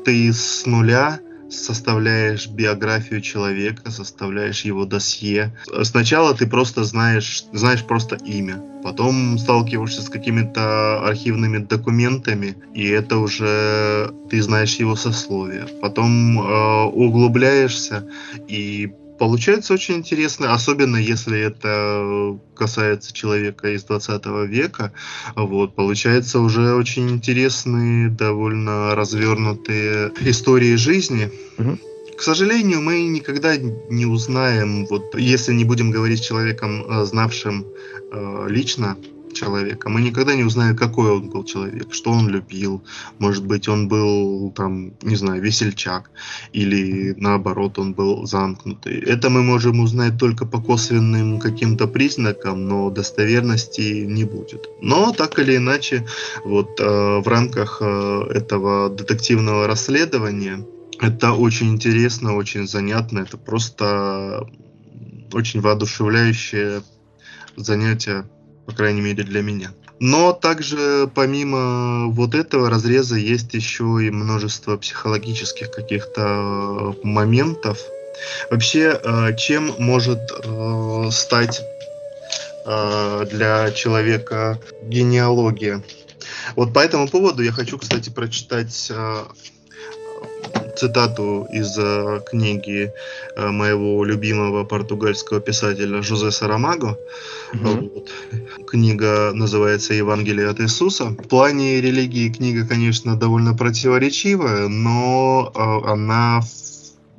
[0.05, 5.57] Ты с нуля составляешь биографию человека, составляешь его досье.
[5.83, 13.19] Сначала ты просто знаешь, знаешь просто имя, потом сталкиваешься с какими-то архивными документами, и это
[13.19, 15.67] уже ты знаешь его сословие.
[15.81, 18.09] Потом э, углубляешься
[18.49, 24.93] и Получается очень интересно, особенно если это касается человека из 20 века.
[25.35, 31.31] Вот, получается уже очень интересные, довольно развернутые истории жизни.
[31.59, 31.79] Угу.
[32.17, 37.67] К сожалению, мы никогда не узнаем, вот если не будем говорить с человеком, э, знавшим
[38.11, 38.97] э, лично
[39.37, 39.89] человека.
[39.89, 42.83] Мы никогда не узнаем, какой он был человек, что он любил.
[43.19, 46.11] Может быть, он был, там, не знаю, весельчак,
[46.53, 48.99] или наоборот, он был замкнутый.
[48.99, 54.69] Это мы можем узнать только по косвенным каким-то признакам, но достоверности не будет.
[54.83, 56.07] Но так или иначе,
[56.45, 60.65] вот э, в рамках э, этого детективного расследования
[61.01, 64.47] это очень интересно, очень занятно, это просто
[65.33, 66.83] очень воодушевляющее
[67.57, 68.25] занятие
[68.67, 69.73] по крайней мере для меня.
[69.99, 77.79] Но также помимо вот этого разреза есть еще и множество психологических каких-то моментов.
[78.51, 81.63] Вообще, э, чем может э, стать
[82.67, 85.83] э, для человека генеалогия?
[86.57, 88.93] Вот по этому поводу я хочу, кстати, прочитать
[90.79, 92.93] цитату из э, книги
[93.37, 96.97] э, моего любимого португальского писателя Жозе Сарамаго.
[97.53, 97.91] Mm-hmm.
[97.95, 98.67] Вот.
[98.67, 101.05] Книга называется «Евангелие от Иисуса».
[101.07, 106.43] В плане религии книга, конечно, довольно противоречивая, но э, она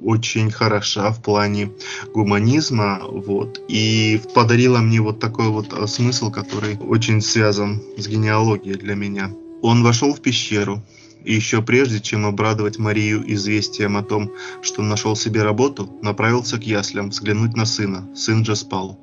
[0.04, 1.72] очень хороша в плане
[2.13, 8.96] гуманизма, вот, и подарила мне вот такой вот смысл, который очень связан с генеалогией для
[8.96, 9.32] меня.
[9.62, 10.84] Он вошел в пещеру,
[11.28, 16.63] и еще прежде, чем обрадовать Марию известием о том, что нашел себе работу, направился к
[16.63, 18.08] яслям взглянуть на сына.
[18.16, 18.98] Сын же спал.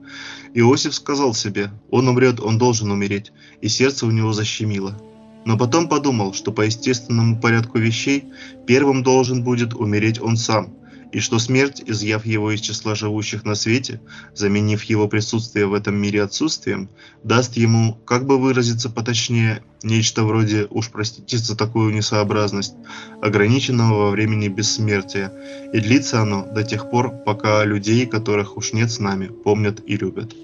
[0.54, 4.98] Иосиф сказал себе, он умрет, он должен умереть, и сердце у него защемило.
[5.44, 8.24] Но потом подумал, что по естественному порядку вещей
[8.66, 10.72] первым должен будет умереть он сам–
[11.14, 14.00] и что смерть, изъяв его из числа живущих на свете,
[14.35, 16.88] заменив его присутствие в этом мире отсутствием,
[17.22, 22.74] даст ему, как бы выразиться поточнее, нечто вроде, уж простите за такую несообразность,
[23.22, 25.33] ограниченного во времени бессмертия,
[25.72, 29.96] и длится оно до тех пор, пока людей, которых уж нет с нами, помнят и
[29.96, 30.35] любят.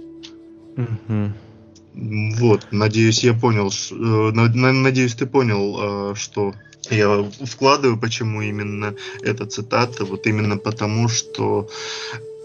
[1.94, 6.54] Вот, надеюсь, я понял, э, надеюсь, ты понял, э, что
[6.94, 11.68] я вкладываю, почему именно эта цитата, вот именно потому, что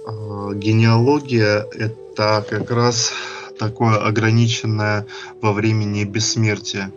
[0.08, 3.14] э, генеалогия это как раз
[3.60, 5.06] такое ограниченное
[5.42, 6.92] во времени бессмертие.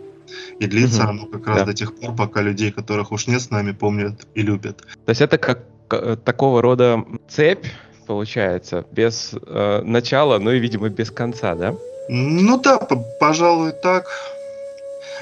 [0.59, 1.09] И длится угу.
[1.09, 1.65] оно как раз да.
[1.65, 4.77] до тех пор, пока людей, которых уж нет с нами, помнят и любят.
[5.05, 5.63] То есть это как
[6.23, 7.65] такого рода цепь,
[8.05, 11.75] получается, без э, начала, ну и, видимо, без конца, да?
[12.09, 12.79] Ну да,
[13.19, 14.05] пожалуй, так.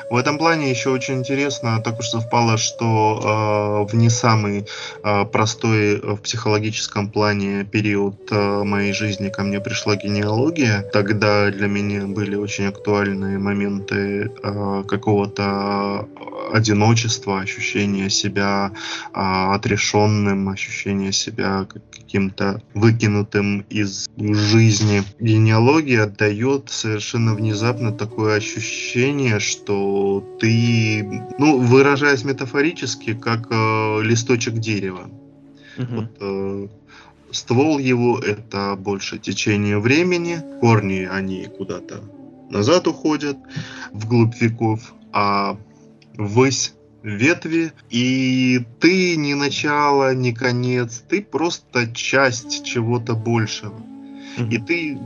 [0.09, 4.65] В этом плане еще очень интересно, так уж совпало, что э, в не самый
[5.03, 10.81] э, простой в психологическом плане период э, моей жизни ко мне пришла генеалогия.
[10.93, 16.07] Тогда для меня были очень актуальные моменты э, какого-то
[16.53, 18.71] одиночества, ощущения себя
[19.13, 25.03] э, отрешенным, ощущения себя каким-то выкинутым из жизни.
[25.19, 29.96] Генеалогия дает совершенно внезапно такое ощущение, что
[30.39, 35.09] ты, ну, выражаясь метафорически, как э, листочек дерева.
[35.77, 35.95] Угу.
[35.95, 36.67] Вот, э,
[37.31, 42.01] ствол его это больше течение времени, корни они куда-то
[42.49, 43.37] назад уходят,
[43.91, 45.57] вглубь веков, а
[46.17, 46.73] ввысь
[47.03, 53.75] ветви, и ты не начало, не конец, ты просто часть чего-то большего.
[54.37, 54.97] И ты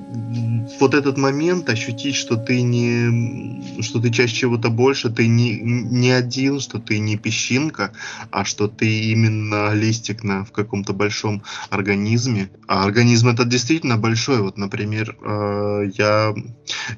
[0.80, 6.12] вот этот момент ощутить, что ты не, что ты часть чего-то больше, ты не, не
[6.12, 7.92] один, что ты не песчинка,
[8.32, 12.50] а что ты именно листик на, в каком-то большом организме.
[12.68, 14.42] А организм этот действительно большой.
[14.42, 16.34] Вот, например, э, я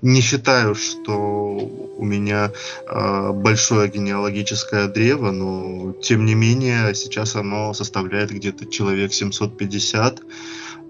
[0.02, 1.58] не считаю, что
[1.98, 2.52] у меня
[2.88, 10.22] э, большое генеалогическое древо, но тем не менее сейчас оно составляет где-то человек 750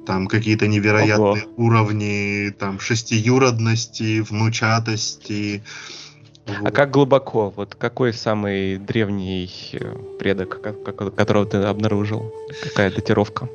[0.06, 1.54] там какие-то невероятные Ого.
[1.58, 5.62] уровни там шестиюродности, внучатости.
[6.45, 6.74] А вот.
[6.76, 7.54] как глубоко?
[7.56, 10.62] Вот какой самый древний э, предок,
[11.16, 12.34] которого ты обнаружил?
[12.62, 13.49] Какая датировка?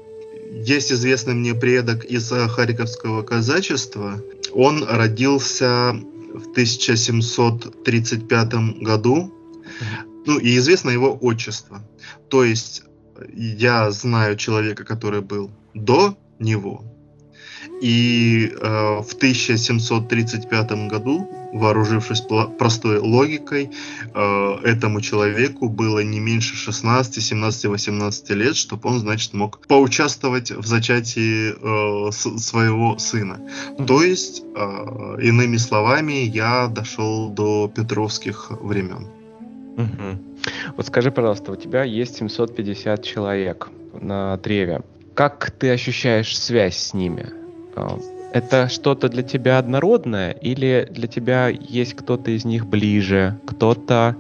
[0.51, 4.19] Есть известный мне предок из э, Харьковского казачества.
[4.55, 5.95] Он родился
[6.33, 9.35] в 1735 году.
[10.25, 11.83] Ну и известно его отчество.
[12.29, 12.85] То есть
[13.35, 16.85] я знаю человека, который был до него.
[17.81, 22.23] И э, в 1735 году, вооружившись
[22.59, 23.71] простой логикой,
[24.15, 30.51] э, этому человеку было не меньше 16, 17, 18 лет, чтобы он, значит, мог поучаствовать
[30.51, 33.41] в зачатии э, своего сына.
[33.87, 39.07] То есть, э, иными словами, я дошел до петровских времен.
[39.77, 40.75] Mm-hmm.
[40.77, 43.69] Вот скажи, пожалуйста, у тебя есть 750 человек
[44.01, 44.83] на древе.
[45.19, 47.27] Как ты ощущаешь связь с ними?
[47.75, 47.99] А,
[48.33, 54.15] это что-то для тебя однородное или для тебя есть кто-то из них ближе, кто-то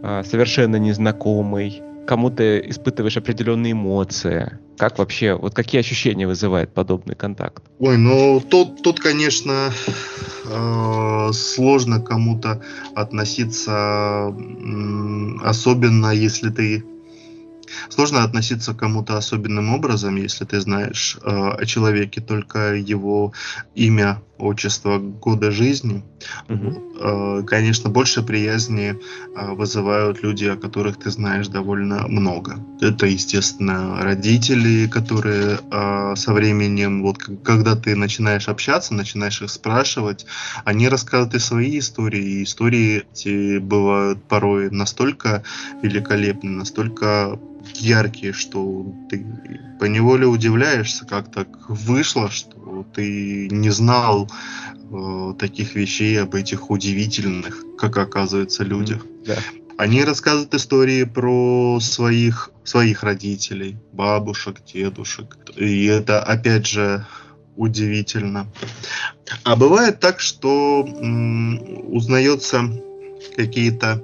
[0.00, 4.60] э, совершенно незнакомый, кому ты испытываешь определенные эмоции?
[4.76, 7.64] Как вообще, вот какие ощущения вызывает подобный контакт?
[7.80, 9.72] Ой, ну тут, тут конечно,
[10.44, 12.62] э, сложно кому-то
[12.94, 14.32] относиться,
[15.42, 16.84] особенно если ты
[17.88, 23.32] Сложно относиться к кому-то особенным образом, если ты знаешь э, о человеке только его
[23.74, 26.04] имя, отчество, года жизни.
[26.48, 27.44] Угу.
[27.46, 28.94] Конечно, больше приязни
[29.36, 32.58] э, вызывают люди, о которых ты знаешь довольно много.
[32.80, 40.26] Это, естественно, родители, которые э, со временем, вот когда ты начинаешь общаться, начинаешь их спрашивать,
[40.64, 45.42] они рассказывают и свои истории, и истории эти бывают порой настолько
[45.82, 47.38] великолепны, настолько
[47.74, 49.24] яркие, что ты
[49.78, 52.57] поневоле удивляешься, как так вышло, что
[52.94, 54.30] ты не знал
[54.90, 59.04] э, таких вещей об этих удивительных, как оказывается, людях.
[59.26, 59.36] Да.
[59.76, 65.36] Они рассказывают истории про своих, своих родителей, бабушек, дедушек.
[65.56, 67.06] И это, опять же,
[67.56, 68.46] удивительно.
[69.44, 71.60] А бывает так, что м,
[71.94, 72.62] узнается
[73.36, 74.02] какие-то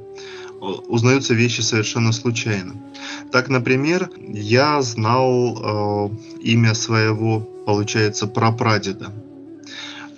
[0.60, 2.74] узнаются вещи совершенно случайно.
[3.32, 9.12] Так, например, я знал э, имя своего, получается, прапрадеда.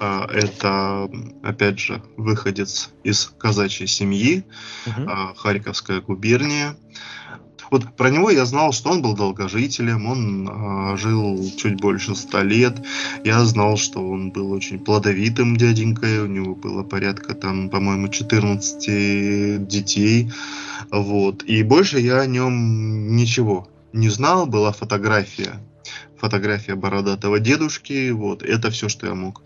[0.01, 1.09] Э, это,
[1.43, 4.45] опять же, выходец из казачьей семьи,
[4.87, 5.11] угу.
[5.37, 6.77] Харьковская губерния.
[7.71, 12.43] Вот про него я знал, что он был долгожителем, он э, жил чуть больше ста
[12.43, 12.77] лет.
[13.25, 19.67] Я знал, что он был очень плодовитым дяденькой, у него было порядка там, по-моему, 14
[19.67, 20.31] детей.
[20.91, 21.43] Вот.
[21.43, 25.61] И больше я о нем ничего не знал, была фотография.
[26.19, 29.43] Фотография бородатого дедушки, вот, это все, что я мог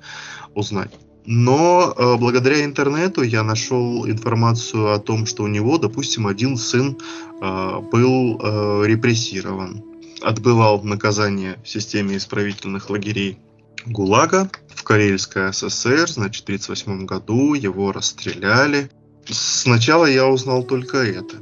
[0.55, 0.91] узнать.
[1.27, 6.97] Но э, благодаря интернету я нашел информацию о том, что у него, допустим, один сын
[7.41, 9.85] э, был э, репрессирован,
[10.23, 13.39] отбывал наказание в системе исправительных лагерей
[13.87, 18.91] ГУЛАГа в Карельской ССР, значит, в 1938 году его расстреляли.
[19.27, 21.37] Сначала я узнал только это.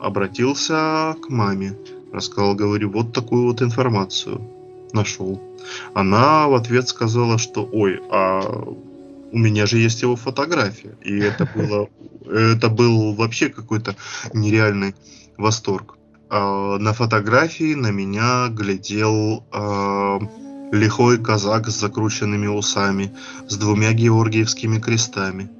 [0.00, 1.78] Обратился к маме,
[2.12, 4.53] рассказал, говорю, вот такую вот информацию
[4.94, 5.42] нашел.
[5.94, 8.40] Она в ответ сказала, что, ой, а
[9.32, 10.96] у меня же есть его фотография.
[11.02, 11.88] И это было,
[12.30, 13.96] это был вообще какой-то
[14.32, 14.94] нереальный
[15.36, 15.96] восторг.
[16.30, 20.18] А, на фотографии на меня глядел а,
[20.72, 23.12] лихой казак с закрученными усами,
[23.48, 25.50] с двумя георгиевскими крестами.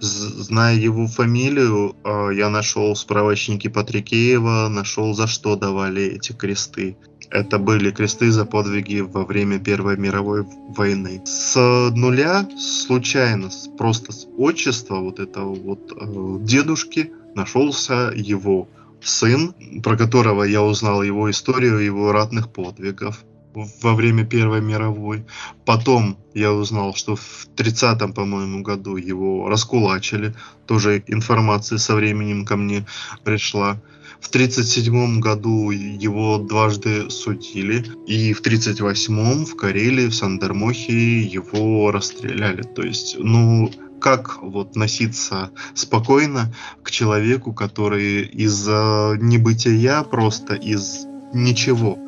[0.00, 6.96] Зная его фамилию, э, я нашел справочники Патрикеева, нашел за что давали эти кресты.
[7.30, 11.22] Это были кресты за подвиги во время Первой мировой войны.
[11.24, 11.54] С
[11.94, 18.68] нуля, случайно, просто с отчества вот этого вот э, дедушки, нашелся его
[19.02, 23.24] сын, про которого я узнал его историю, его ратных подвигов
[23.54, 25.24] во время Первой мировой.
[25.64, 30.34] Потом я узнал, что в 30-м, по-моему, году его раскулачили.
[30.66, 32.86] Тоже информация со временем ко мне
[33.24, 33.80] пришла.
[34.20, 42.62] В 1937 году его дважды судили, и в 1938 в Карелии, в Сандермохе его расстреляли.
[42.62, 51.98] То есть, ну, как вот носиться спокойно к человеку, который из-за небытия, просто из ничего,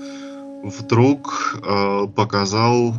[0.62, 2.94] вдруг э, показал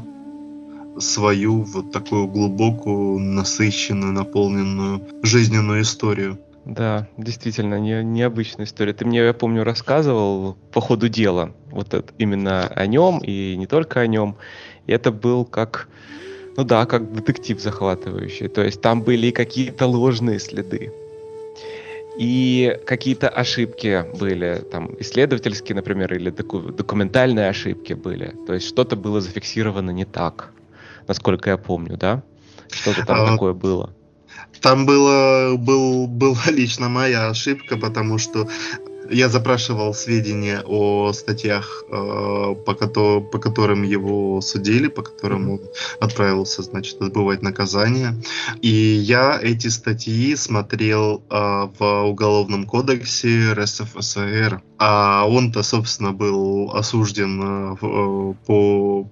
[1.00, 6.38] свою вот такую глубокую, насыщенную, наполненную жизненную историю.
[6.66, 8.94] Да, действительно, не, необычная история.
[8.94, 13.68] Ты мне, я помню, рассказывал по ходу дела вот это, именно о нем и не
[13.68, 14.38] только о нем.
[14.88, 15.90] И это был как,
[16.56, 18.48] ну да, как детектив захватывающий.
[18.48, 20.94] То есть там были какие-то ложные следы.
[22.18, 28.36] И какие-то ошибки были, там, исследовательские, например, или доку- документальные ошибки были.
[28.46, 30.52] То есть что-то было зафиксировано не так,
[31.08, 32.22] насколько я помню, да?
[32.70, 33.94] Что-то там а, такое было.
[34.62, 38.48] Там было, был, была лично моя ошибка, потому что
[39.14, 45.62] я запрашивал сведения о статьях, э, по, ко- по которым его судили, по которым он
[46.00, 48.16] отправился, значит, отбывать наказание.
[48.62, 54.62] И я эти статьи смотрел э, в Уголовном кодексе РСФСР.
[54.80, 59.08] А он-то, собственно, был осужден э, по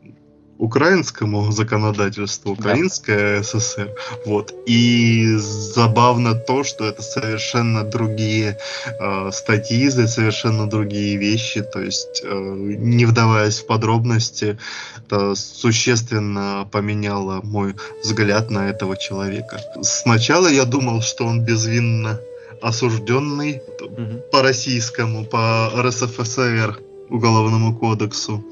[0.61, 3.43] украинскому законодательству, украинская да.
[3.43, 3.89] ССР.
[4.25, 4.53] Вот.
[4.67, 8.59] И забавно то, что это совершенно другие
[8.99, 11.63] э, статьи, совершенно другие вещи.
[11.63, 14.59] То есть, э, не вдаваясь в подробности,
[14.97, 19.59] это существенно поменяло мой взгляд на этого человека.
[19.81, 22.19] Сначала я думал, что он безвинно
[22.61, 24.21] осужденный угу.
[24.31, 28.43] по российскому, по РСФСР уголовному кодексу.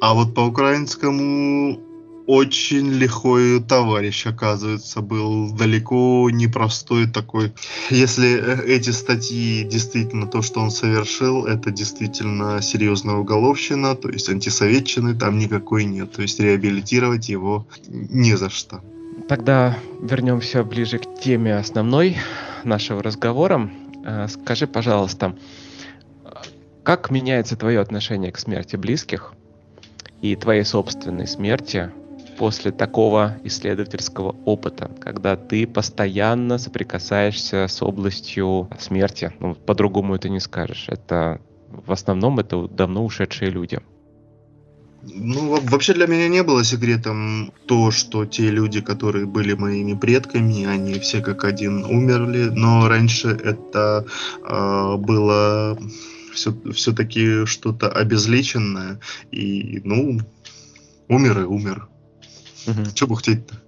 [0.00, 1.78] А вот по украинскому
[2.28, 7.54] очень лихой товарищ, оказывается, был далеко не простой такой.
[7.88, 14.28] Если э, эти статьи действительно то, что он совершил, это действительно серьезная уголовщина, то есть
[14.28, 16.12] антисоветчины там никакой нет.
[16.12, 18.82] То есть реабилитировать его не за что.
[19.26, 22.18] Тогда вернемся ближе к теме основной
[22.62, 23.70] нашего разговора.
[24.04, 25.34] Э, скажи, пожалуйста,
[26.88, 29.34] как меняется твое отношение к смерти близких
[30.22, 31.90] и твоей собственной смерти
[32.38, 39.34] после такого исследовательского опыта, когда ты постоянно соприкасаешься с областью смерти?
[39.38, 40.86] Ну, по-другому это не скажешь.
[40.88, 43.80] Это в основном это давно ушедшие люди.
[45.02, 50.64] Ну, вообще для меня не было секретом то, что те люди, которые были моими предками,
[50.64, 54.06] они все как один умерли, но раньше это
[54.42, 55.78] э, было
[56.38, 59.00] все, все-таки что-то обезличенное.
[59.30, 60.20] И, ну,
[61.08, 61.88] умер и умер.
[62.66, 62.92] Угу.
[62.94, 63.60] Чего хотеть-то?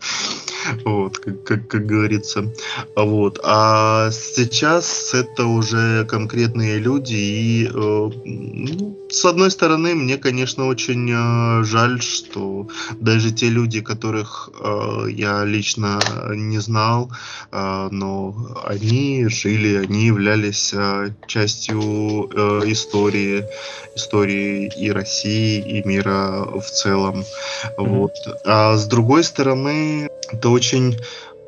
[0.85, 2.53] вот, как, как, как говорится.
[2.97, 3.41] Вот.
[3.43, 11.11] А сейчас это уже конкретные люди, и э, ну, с одной стороны, мне, конечно, очень
[11.11, 12.69] э, жаль, что
[13.01, 16.01] даже те люди, которых э, я лично
[16.35, 17.11] не знал,
[17.53, 20.75] но они жили, они являлись
[21.27, 21.81] частью
[22.71, 23.45] истории,
[23.97, 27.21] истории и России, и мира в целом.
[27.21, 27.89] Mm-hmm.
[27.89, 28.13] Вот.
[28.45, 30.99] А с другой стороны, это очень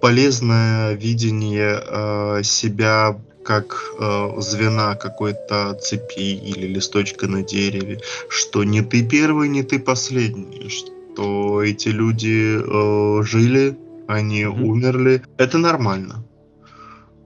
[0.00, 8.00] полезное видение э, себя как э, звена какой-то цепи или листочка на дереве,
[8.30, 13.76] что не ты первый, не ты последний, что эти люди э, жили,
[14.08, 14.62] они mm-hmm.
[14.62, 15.22] умерли.
[15.36, 16.24] Это нормально.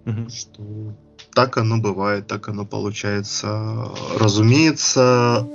[0.06, 0.30] Mm-hmm.
[0.30, 0.94] Что
[1.36, 3.90] так оно бывает, так оно получается.
[4.18, 5.46] Разумеется,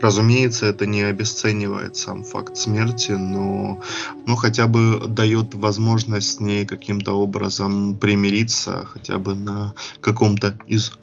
[0.00, 3.80] разумеется, это не обесценивает сам факт смерти, но
[4.26, 10.98] ну, хотя бы дает возможность с ней каким-то образом примириться, хотя бы на каком-то из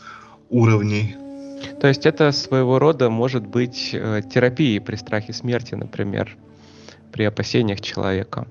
[0.49, 1.15] уровней.
[1.79, 6.35] То есть это своего рода может быть э, терапией при страхе смерти, например,
[7.13, 8.47] при опасениях человека.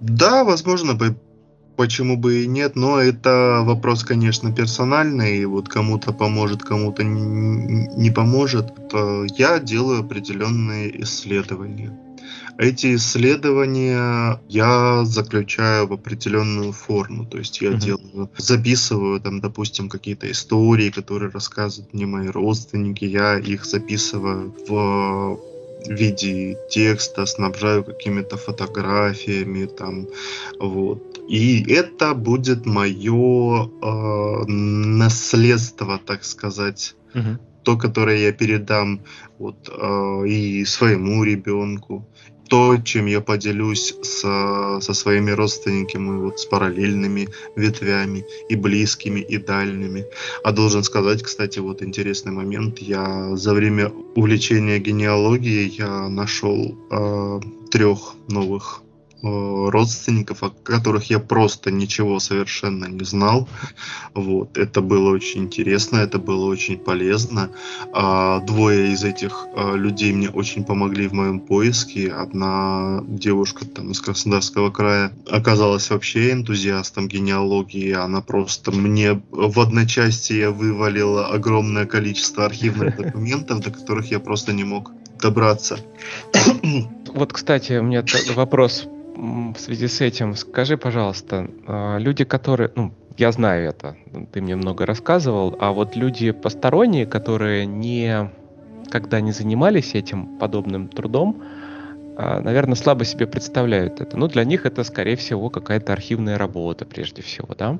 [0.00, 0.94] Да, возможно,
[1.76, 8.10] Почему бы и нет, но это вопрос, конечно, персональный, и вот кому-то поможет, кому-то не
[8.10, 8.72] поможет.
[9.38, 11.98] Я делаю определенные исследования.
[12.58, 17.78] Эти исследования я заключаю в определенную форму, то есть я uh-huh.
[17.78, 25.40] делаю, записываю там, допустим, какие-то истории, которые рассказывают мне мои родственники, я их записываю в
[25.88, 30.06] виде текста, снабжаю какими-то фотографиями, там,
[30.58, 31.20] вот.
[31.28, 37.38] И это будет мое э, наследство, так сказать, угу.
[37.62, 39.00] то, которое я передам
[39.38, 42.04] вот, э, и своему ребенку,
[42.52, 49.38] то, чем я поделюсь со, со своими родственниками, вот с параллельными ветвями, и близкими, и
[49.38, 50.04] дальними.
[50.44, 57.40] А должен сказать, кстати, вот интересный момент, я за время увлечения генеалогией я нашел э,
[57.70, 58.81] трех новых
[59.22, 63.48] родственников, о которых я просто ничего совершенно не знал.
[64.14, 64.58] Вот.
[64.58, 67.50] Это было очень интересно, это было очень полезно.
[67.92, 72.12] А, двое из этих а, людей мне очень помогли в моем поиске.
[72.12, 77.92] Одна девушка там из Краснодарского края оказалась вообще энтузиастом генеалогии.
[77.92, 84.64] Она просто мне в одночасье вывалила огромное количество архивных документов, до которых я просто не
[84.64, 85.78] мог добраться.
[87.14, 88.04] Вот, кстати, у меня
[88.34, 88.88] вопрос
[89.22, 93.96] в связи с этим скажи, пожалуйста, а, люди, которые, ну, я знаю это,
[94.32, 98.30] ты мне много рассказывал, а вот люди посторонние, которые не
[98.90, 101.42] когда не занимались этим подобным трудом,
[102.16, 104.18] а, наверное, слабо себе представляют это.
[104.18, 107.78] Ну, для них это, скорее всего, какая-то архивная работа, прежде всего, да?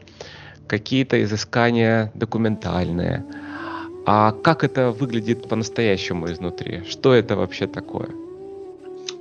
[0.67, 3.25] Какие-то изыскания документальные.
[4.07, 6.83] А как это выглядит по-настоящему изнутри?
[6.89, 8.09] Что это вообще такое?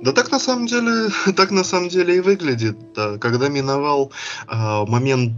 [0.02, 2.76] Да так на самом деле, так на самом деле и выглядит.
[2.94, 3.18] Да.
[3.18, 4.10] Когда миновал
[4.48, 5.32] э, момент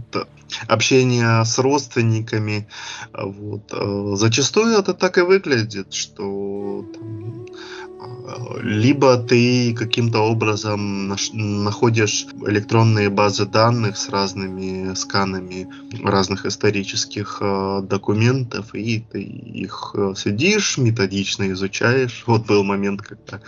[0.67, 2.67] общения с родственниками,
[3.13, 7.45] вот, э, зачастую это так и выглядит, что там,
[8.63, 15.67] либо ты каким-то образом находишь электронные базы данных с разными сканами
[16.03, 17.39] разных исторических
[17.83, 22.23] документов, и ты их э, сидишь, методично изучаешь.
[22.25, 23.41] Вот был момент, когда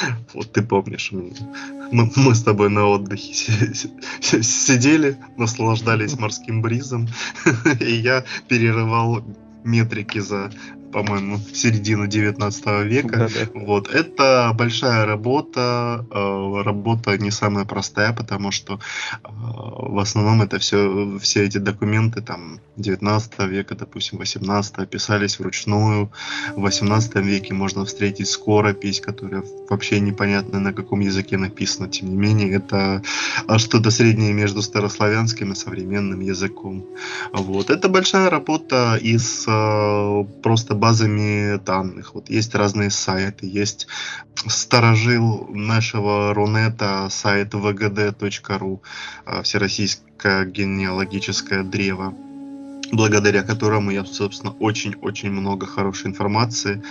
[0.34, 3.74] вот ты помнишь, мы, мы с тобой на отдыхе
[4.20, 7.08] сидели, наслаждались морским бризом,
[7.80, 9.24] и я перерывал
[9.64, 10.50] метрики за
[10.92, 13.18] по-моему, середину 19 века.
[13.18, 13.60] Да, да.
[13.60, 13.88] Вот.
[13.88, 21.18] Это большая работа, э, работа не самая простая, потому что э, в основном это все,
[21.20, 26.10] все эти документы там 19 века, допустим, 18 писались вручную.
[26.54, 31.88] В 18 веке можно встретить скоропись, которая вообще непонятно на каком языке написана.
[31.88, 33.02] Тем не менее, это
[33.58, 36.84] что-то среднее между старославянским и современным языком.
[37.32, 37.70] Вот.
[37.70, 42.14] Это большая работа из э, просто базами данных.
[42.14, 43.88] Вот есть разные сайты, есть
[44.46, 48.80] сторожил нашего Рунета сайт vgd.ru,
[49.24, 52.14] а, всероссийское генеалогическое древо
[52.92, 56.82] благодаря которому я, собственно, очень-очень много хорошей информации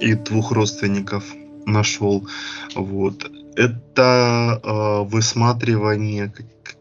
[0.00, 1.24] и двух родственников
[1.66, 2.26] нашел.
[2.74, 3.30] Вот.
[3.56, 6.32] Это э, высматривание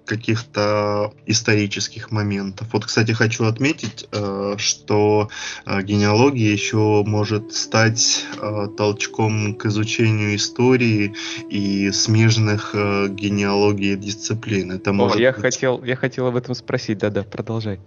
[0.06, 2.68] каких-то исторических моментов.
[2.72, 5.30] Вот, кстати, хочу отметить, э, что
[5.66, 11.16] э, генеалогия еще может стать э, толчком к изучению истории
[11.50, 14.72] и смежных генеалогии дисциплин.
[14.72, 15.42] Это может О, я быть...
[15.42, 17.80] хотел, я хотел об этом спросить, да-да, продолжай.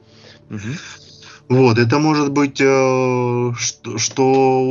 [0.50, 1.07] Угу.
[1.48, 4.24] Вот, это может быть э, что, что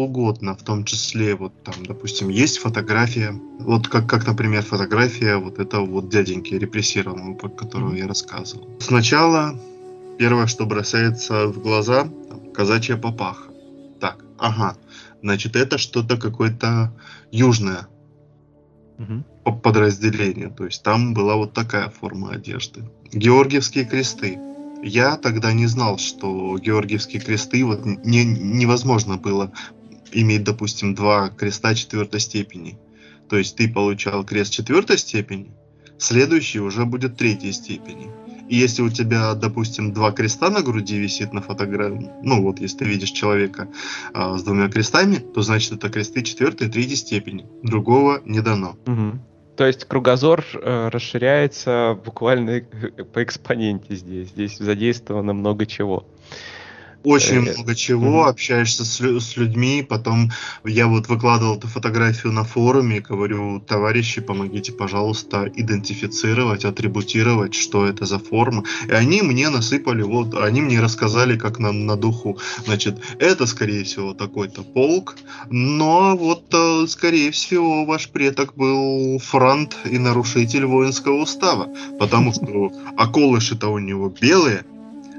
[0.03, 5.57] угодно, в том числе, вот там, допустим, есть фотография, вот как, как например, фотография вот
[5.57, 7.99] этого вот дяденьки репрессированного, про которого mm-hmm.
[7.99, 8.69] я рассказывал.
[8.80, 9.59] Сначала
[10.19, 13.51] первое, что бросается в глаза, там, казачья папаха.
[13.99, 14.78] Так, ага,
[15.23, 16.93] значит, это что-то какое-то
[17.32, 17.88] южное
[18.99, 19.61] mm-hmm.
[19.61, 22.84] подразделение, то есть там была вот такая форма одежды.
[23.11, 24.38] Георгиевские кресты
[24.84, 29.51] я тогда не знал, что Георгиевские кресты вот не, невозможно было
[30.11, 32.78] иметь, допустим, два креста четвертой степени.
[33.30, 35.51] То есть ты получал крест четвертой степени,
[35.97, 38.09] следующий уже будет третьей степени.
[38.49, 42.78] И если у тебя, допустим, два креста на груди висит на фотографии, ну вот, если
[42.78, 43.67] ты видишь человека
[44.13, 47.45] а, с двумя крестами, то значит это кресты четвертой и третьей степени.
[47.61, 48.78] Другого не дано.
[48.86, 49.19] Угу.
[49.57, 52.61] То есть кругозор э, расширяется буквально
[53.11, 54.29] по экспоненте здесь.
[54.29, 56.05] Здесь задействовано много чего.
[57.07, 60.29] Очень э, много чего, mm общаешься с, с людьми, потом
[60.65, 68.05] я вот выкладывал эту фотографию на форуме, говорю, товарищи, помогите, пожалуйста, идентифицировать, атрибутировать, что это
[68.05, 68.65] за форма.
[68.89, 73.85] И они мне насыпали, вот, они мне рассказали, как на, на духу, значит, это, скорее
[73.85, 75.15] всего, такой-то полк,
[75.49, 82.73] но вот, э, скорее всего, ваш предок был франт и нарушитель воинского устава, потому что
[82.97, 84.65] околыши-то у него белые,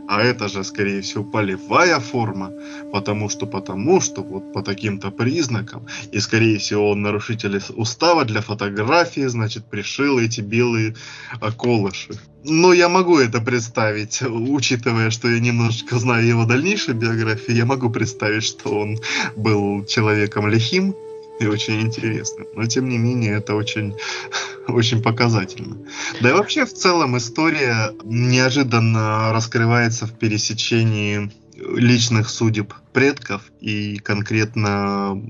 [0.09, 2.51] а это же, скорее всего, полевая форма,
[2.93, 8.41] потому что, потому что, вот по таким-то признакам, и, скорее всего, он нарушитель устава для
[8.41, 10.95] фотографии, значит, пришил эти белые
[11.43, 12.19] околыши.
[12.45, 17.91] Но я могу это представить, учитывая, что я немножечко знаю его дальнейшую биографию, я могу
[17.91, 18.99] представить, что он
[19.37, 20.95] был человеком лихим,
[21.41, 22.45] и очень интересно.
[22.55, 23.95] Но тем не менее это очень,
[24.68, 25.78] очень показательно.
[26.20, 35.22] Да и вообще в целом история неожиданно раскрывается в пересечении личных судеб предков и конкретно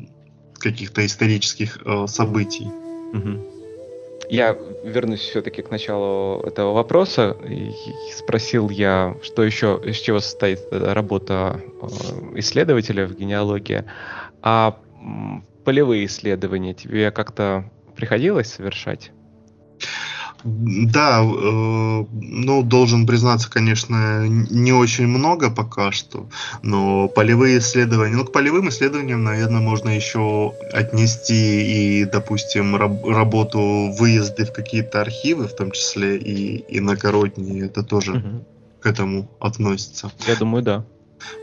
[0.59, 2.68] каких-то исторических э, событий.
[4.30, 7.36] Я вернусь все-таки к началу этого вопроса.
[7.48, 7.72] И
[8.14, 11.86] спросил я, что еще, из чего состоит работа э,
[12.38, 13.84] исследователя в генеалогии.
[14.42, 14.78] А
[15.69, 19.12] полевые исследования тебе как-то приходилось совершать?
[20.43, 26.31] Да, э, ну, должен признаться, конечно, не очень много пока что,
[26.62, 33.93] но полевые исследования, ну, к полевым исследованиям, наверное, можно еще отнести и, допустим, раб, работу
[33.99, 38.45] выезды в какие-то архивы, в том числе и иногородние, это тоже угу.
[38.81, 40.11] к этому относится.
[40.27, 40.85] Я думаю, да.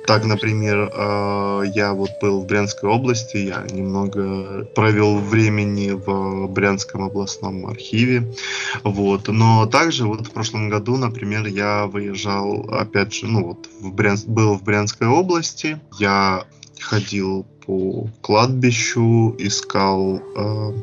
[0.07, 7.03] Так, например, э, я вот был в Брянской области, я немного провел времени в Брянском
[7.03, 8.33] областном архиве,
[8.83, 9.27] вот.
[9.27, 14.17] Но также вот в прошлом году, например, я выезжал, опять же, ну вот, в Брян...
[14.27, 16.45] был в Брянской области, я
[16.79, 20.21] ходил по кладбищу, искал...
[20.35, 20.73] Э,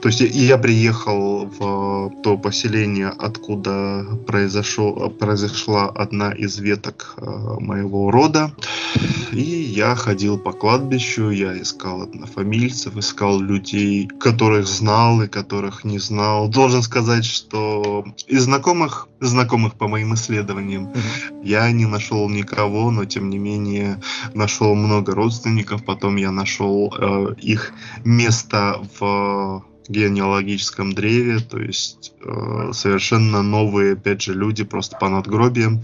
[0.00, 8.10] то есть я приехал в то поселение, откуда произошел, произошла одна из веток э, моего
[8.10, 8.52] рода.
[9.32, 15.98] И я ходил по кладбищу, я искал однофамильцев, искал людей, которых знал и которых не
[15.98, 16.48] знал.
[16.48, 21.40] Должен сказать, что из знакомых, знакомых по моим исследованиям, mm-hmm.
[21.44, 24.00] я не нашел никого, но тем не менее
[24.34, 25.84] нашел много родственников.
[25.84, 27.72] Потом я нашел э, их
[28.04, 35.82] место в генеалогическом древе, то есть э, совершенно новые, опять же, люди просто по надгробиям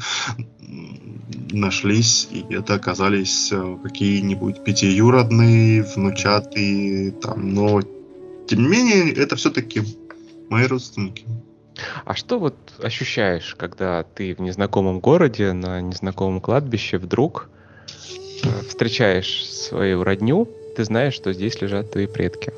[1.50, 7.80] нашлись, и это оказались э, какие-нибудь пятиюродные, внучатые, там, но
[8.48, 9.82] тем не менее, это все-таки
[10.48, 11.24] мои родственники.
[12.04, 17.50] А что вот ощущаешь, когда ты в незнакомом городе, на незнакомом кладбище вдруг
[18.68, 22.52] встречаешь свою родню, ты знаешь, что здесь лежат твои предки?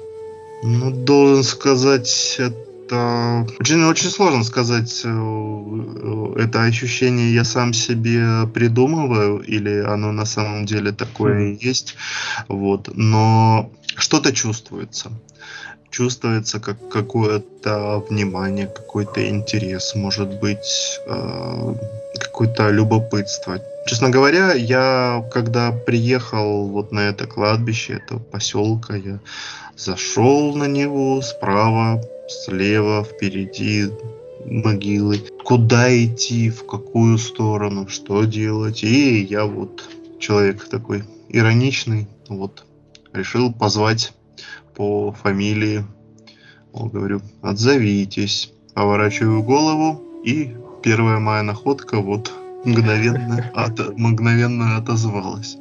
[0.62, 9.38] Ну, должен сказать, это очень, очень сложно сказать, э, это ощущение я сам себе придумываю,
[9.38, 11.96] или оно на самом деле такое и есть.
[12.48, 12.90] Вот.
[12.94, 15.10] Но что-то чувствуется.
[15.90, 21.74] Чувствуется как какое-то внимание, какой-то интерес, может быть, э,
[22.18, 23.60] какое-то любопытство.
[23.90, 29.18] Честно говоря, я когда приехал вот на это кладбище, это поселка, я
[29.76, 33.88] Зашел на него справа, слева, впереди
[34.46, 35.18] могилы.
[35.42, 38.84] Куда идти, в какую сторону, что делать.
[38.84, 42.64] И я вот человек такой ироничный, вот,
[43.12, 44.12] решил позвать
[44.76, 45.84] по фамилии.
[46.72, 48.52] Вот, говорю, отзовитесь.
[48.72, 52.30] Поворачиваю голову, и первая моя находка вот
[52.64, 55.56] мгновенно, от, мгновенно отозвалась.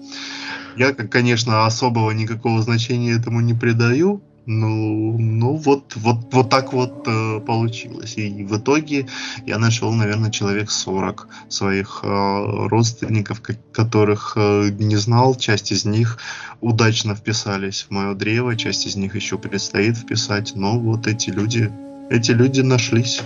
[0.76, 4.22] Я, конечно, особого никакого значения этому не придаю,
[4.52, 8.18] ну, ну вот, вот, вот так вот э, получилось.
[8.18, 9.08] И в итоге
[9.46, 15.36] я нашел, наверное, человек 40 своих э, родственников, которых э, не знал.
[15.36, 16.18] Часть из них
[16.62, 20.54] удачно вписались в мое древо, часть из них еще предстоит вписать.
[20.56, 21.72] Но вот эти люди,
[22.10, 23.22] эти люди нашлись.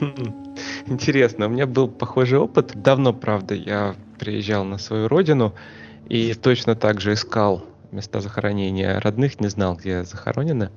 [0.86, 2.72] Интересно, у меня был похожий опыт.
[2.74, 5.54] Давно, правда, я приезжал на свою родину.
[6.08, 10.70] И точно так же искал места захоронения родных, не знал, где захоронены.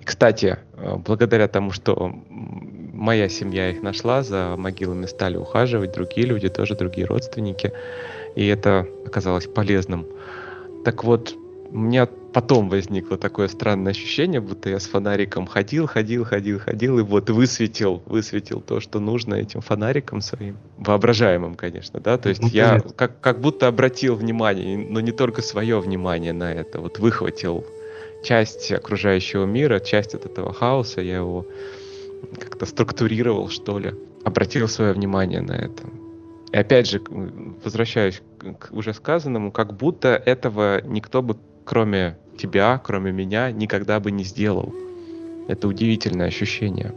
[0.00, 6.26] И, кстати, э, благодаря тому, что моя семья их нашла, за могилами стали ухаживать другие
[6.26, 7.72] люди, тоже другие родственники.
[8.34, 10.06] И это оказалось полезным.
[10.84, 11.34] Так вот,
[11.70, 16.98] у меня потом возникло такое странное ощущение, будто я с фонариком ходил, ходил, ходил, ходил,
[16.98, 22.42] и вот высветил, высветил то, что нужно этим фонариком своим, воображаемым, конечно, да, то есть
[22.42, 26.98] ну, я как, как будто обратил внимание, но не только свое внимание на это, вот
[26.98, 27.66] выхватил
[28.22, 31.46] часть окружающего мира, часть от этого хаоса, я его
[32.38, 33.94] как-то структурировал, что ли,
[34.24, 35.84] обратил свое внимание на это.
[36.52, 37.02] И опять же,
[37.62, 38.22] возвращаюсь
[38.58, 41.36] к уже сказанному, как будто этого никто бы,
[41.68, 44.74] кроме тебя, кроме меня, никогда бы не сделал.
[45.48, 46.94] Это удивительное ощущение.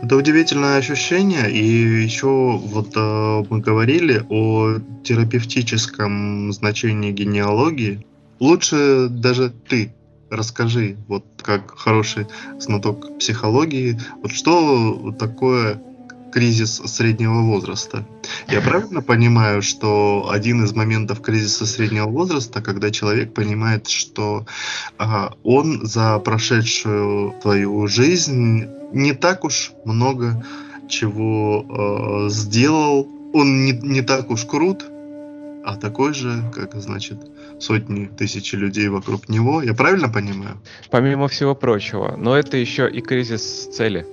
[0.00, 8.06] Это удивительное ощущение, и еще вот э, мы говорили о терапевтическом значении генеалогии.
[8.38, 9.92] Лучше даже ты
[10.30, 12.26] расскажи, вот как хороший
[12.58, 15.82] знаток психологии, вот что такое
[16.34, 18.04] кризис среднего возраста.
[18.48, 24.44] Я правильно понимаю, что один из моментов кризиса среднего возраста, когда человек понимает, что
[24.98, 30.44] ага, он за прошедшую твою жизнь не так уж много
[30.88, 31.64] чего
[32.26, 34.84] э, сделал, он не, не так уж крут,
[35.64, 37.18] а такой же, как значит,
[37.60, 39.62] сотни, тысячи людей вокруг него.
[39.62, 40.60] Я правильно понимаю?
[40.90, 42.16] Помимо всего прочего.
[42.18, 44.04] Но это еще и кризис цели.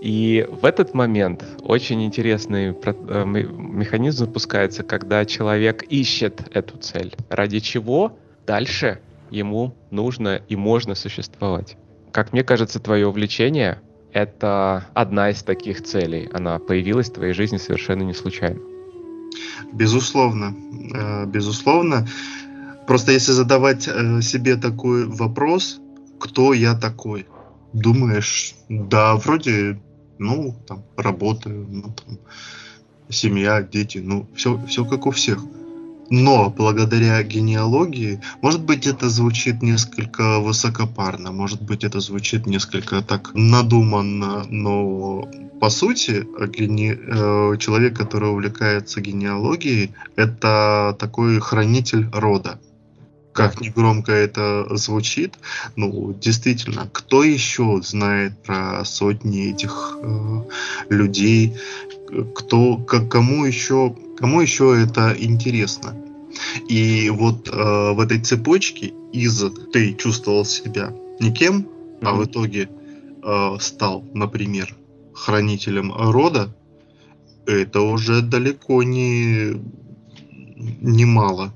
[0.00, 7.14] И в этот момент очень интересный э, механизм запускается, когда человек ищет эту цель.
[7.28, 11.76] Ради чего дальше ему нужно и можно существовать.
[12.12, 13.80] Как мне кажется, твое увлечение—
[14.12, 16.28] это одна из таких целей.
[16.32, 18.60] Она появилась в твоей жизни совершенно не случайно.
[19.72, 20.54] Безусловно.
[20.94, 22.06] Э, безусловно.
[22.86, 25.80] Просто если задавать э, себе такой вопрос,
[26.20, 27.26] кто я такой?
[27.72, 29.78] Думаешь, да, вроде
[30.18, 32.18] ну, там, работаю, ну, там,
[33.10, 35.42] семья, дети, ну, все, все как у всех.
[36.10, 43.30] Но благодаря генеалогии, может быть, это звучит несколько высокопарно, может быть, это звучит несколько так
[43.34, 45.28] надуманно, но
[45.60, 46.96] по сути, гене...
[46.96, 52.58] Э, человек, который увлекается генеалогией, это такой хранитель рода
[53.38, 55.38] как ни громко это звучит,
[55.76, 60.42] ну, действительно, кто еще знает про сотни этих э,
[60.90, 61.54] людей,
[62.34, 65.94] кто, к, кому еще, кому еще это интересно?
[66.68, 69.40] И вот э, в этой цепочке из
[69.72, 71.98] ты чувствовал себя никем, mm-hmm.
[72.02, 72.68] а в итоге
[73.22, 74.74] э, стал, например,
[75.14, 76.52] хранителем рода,
[77.46, 79.62] это уже далеко не
[80.80, 81.54] немало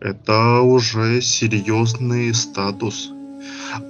[0.00, 3.10] это уже серьезный статус.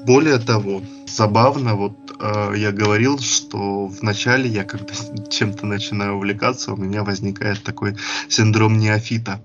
[0.06, 4.92] Более того, забавно, вот э, я говорил, что вначале я когда
[5.30, 7.96] чем-то начинаю увлекаться, у меня возникает такой
[8.28, 9.40] синдром неофита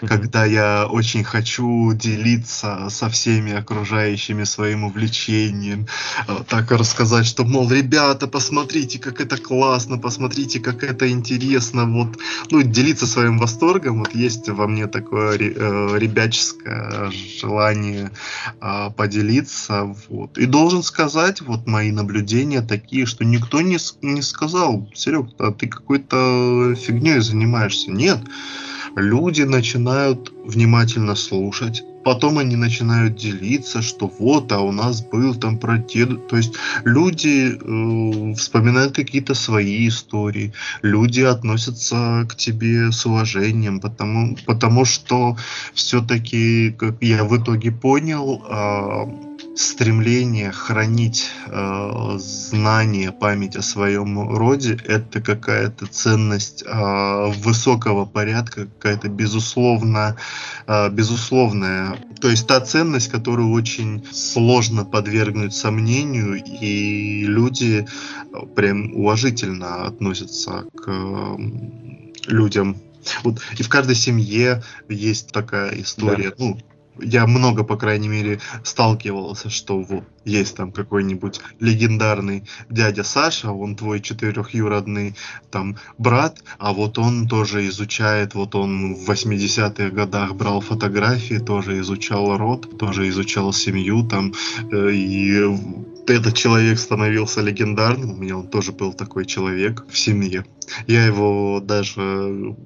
[0.00, 5.86] когда я очень хочу делиться со всеми окружающими своим увлечением,
[6.28, 12.18] э, так рассказать, что, мол, ребята, посмотрите, как это классно, посмотрите, как это интересно, вот,
[12.50, 17.10] ну, делиться своим восторгом, вот есть во мне такое э, ребяческое
[17.40, 18.10] желание
[18.60, 24.88] э, поделиться, вот, и должен сказать, вот, мои наблюдения такие, что никто не, не сказал,
[24.94, 28.20] Серег, а ты какой-то фигней занимаешься, нет,
[28.96, 35.58] люди начинают внимательно слушать, потом они начинают делиться, что вот, а у нас был там
[35.58, 35.78] про.
[35.78, 44.36] То есть люди э, вспоминают какие-то свои истории, люди относятся к тебе с уважением, потому,
[44.46, 45.36] потому что
[45.74, 54.78] все-таки, как я в итоге понял, э, стремление хранить э, знание, память о своем роде,
[54.84, 60.16] это какая-то ценность э, высокого порядка, какая-то безусловно,
[60.66, 67.86] э, безусловная, то есть та ценность, которую очень сложно подвергнуть сомнению, и люди
[68.32, 71.36] э, прям уважительно относятся к э,
[72.26, 72.76] людям.
[73.22, 76.36] Вот и в каждой семье есть такая история, да.
[76.38, 76.58] ну
[77.00, 83.76] я много, по крайней мере, сталкивался, что вот есть там какой-нибудь легендарный дядя Саша, он
[83.76, 85.14] твой четырехюродный
[85.50, 91.80] там брат, а вот он тоже изучает, вот он в 80-х годах брал фотографии, тоже
[91.80, 94.32] изучал род, тоже изучал семью там,
[94.72, 100.44] э, и этот человек становился легендарным, у меня он тоже был такой человек в семье.
[100.86, 102.56] Я его даже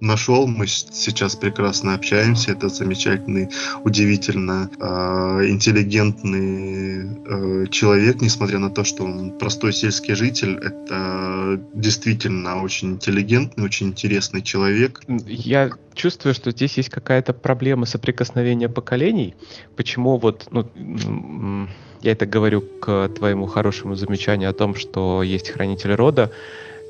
[0.00, 2.52] нашел, мы сейчас прекрасно общаемся.
[2.52, 3.48] Это замечательный,
[3.84, 10.56] удивительно э, интеллигентный э, человек, несмотря на то, что он простой сельский житель.
[10.56, 15.00] Это действительно очень интеллигентный, очень интересный человек.
[15.26, 19.34] Я чувствую, что здесь есть какая-то проблема соприкосновения поколений.
[19.76, 21.68] Почему вот, ну,
[22.04, 26.30] я это говорю к твоему хорошему замечанию о том, что есть хранитель рода,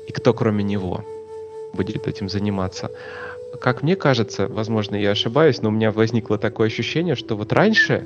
[0.07, 1.05] и кто кроме него
[1.73, 2.91] будет этим заниматься.
[3.61, 8.05] Как мне кажется, возможно, я ошибаюсь, но у меня возникло такое ощущение, что вот раньше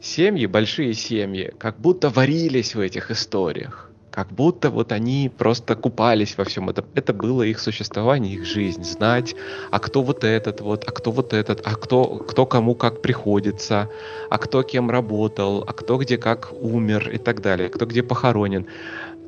[0.00, 3.89] семьи, большие семьи, как будто варились в этих историях.
[4.10, 6.84] Как будто вот они просто купались во всем этом.
[6.94, 8.82] Это было их существование, их жизнь.
[8.82, 9.36] Знать,
[9.70, 13.88] а кто вот этот вот, а кто вот этот, а кто, кто кому как приходится,
[14.28, 18.66] а кто кем работал, а кто где как умер и так далее, кто где похоронен.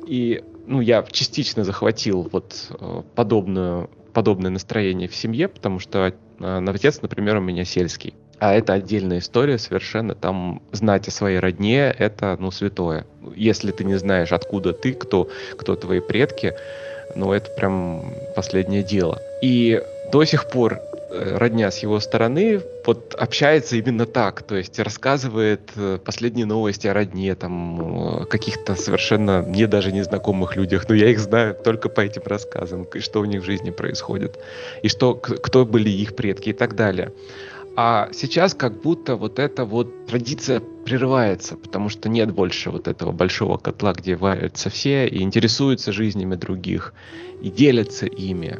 [0.05, 6.65] И ну, я частично захватил вот э, подобную, подобное настроение в семье, потому что э,
[6.67, 8.13] отец, например, у меня сельский.
[8.43, 10.15] А это отдельная история совершенно.
[10.15, 13.05] Там знать о своей родне— это, ну, святое.
[13.37, 16.53] Если ты не знаешь, откуда ты, кто, кто твои предки,
[17.15, 18.03] ну, это прям
[18.35, 19.21] последнее дело.
[19.41, 19.81] И
[20.11, 20.81] до сих пор
[21.15, 26.87] Э, родня с его стороны вот общается именно так, то есть рассказывает э, последние новости
[26.87, 32.01] о родне, там, каких-то совершенно мне даже незнакомых людях, но я их знаю только по
[32.01, 34.39] этим рассказам, что у них в жизни происходит,
[34.81, 37.11] и что, кто были их предки и так далее.
[37.75, 43.11] А сейчас как будто вот эта вот традиция прерывается, потому что нет больше вот этого
[43.11, 46.93] большого котла, где варятся все и интересуются жизнями других,
[47.41, 48.59] и делятся ими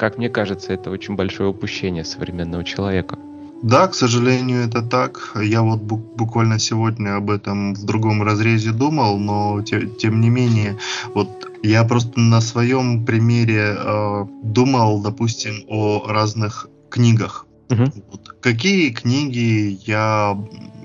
[0.00, 3.18] как мне кажется, это очень большое упущение современного человека.
[3.62, 5.36] Да, к сожалению, это так.
[5.42, 10.78] Я вот буквально сегодня об этом в другом разрезе думал, но те, тем не менее,
[11.14, 11.28] вот
[11.62, 17.46] я просто на своем примере э, думал, допустим, о разных книгах.
[17.70, 17.84] Угу.
[18.40, 20.36] Какие книги я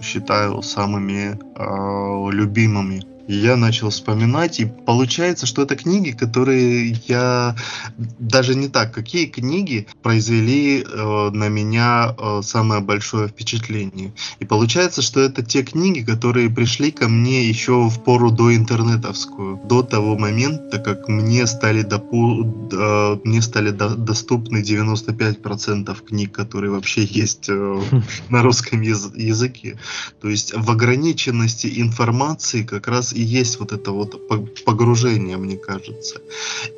[0.02, 3.15] считаю самыми э, любимыми?
[3.28, 7.56] Я начал вспоминать, и получается, что это книги, которые я
[7.98, 14.14] даже не так, какие книги произвели э, на меня э, самое большое впечатление.
[14.40, 19.60] И получается, что это те книги, которые пришли ко мне еще в пору до интернетовскую,
[19.66, 26.72] до того момента, как мне стали, допу э, мне стали до доступны 95% книг, которые
[26.72, 27.82] вообще есть э,
[28.30, 29.80] на русском яз языке.
[30.22, 34.28] То есть в ограниченности информации как раз и есть вот это вот
[34.66, 36.22] погружение, мне кажется.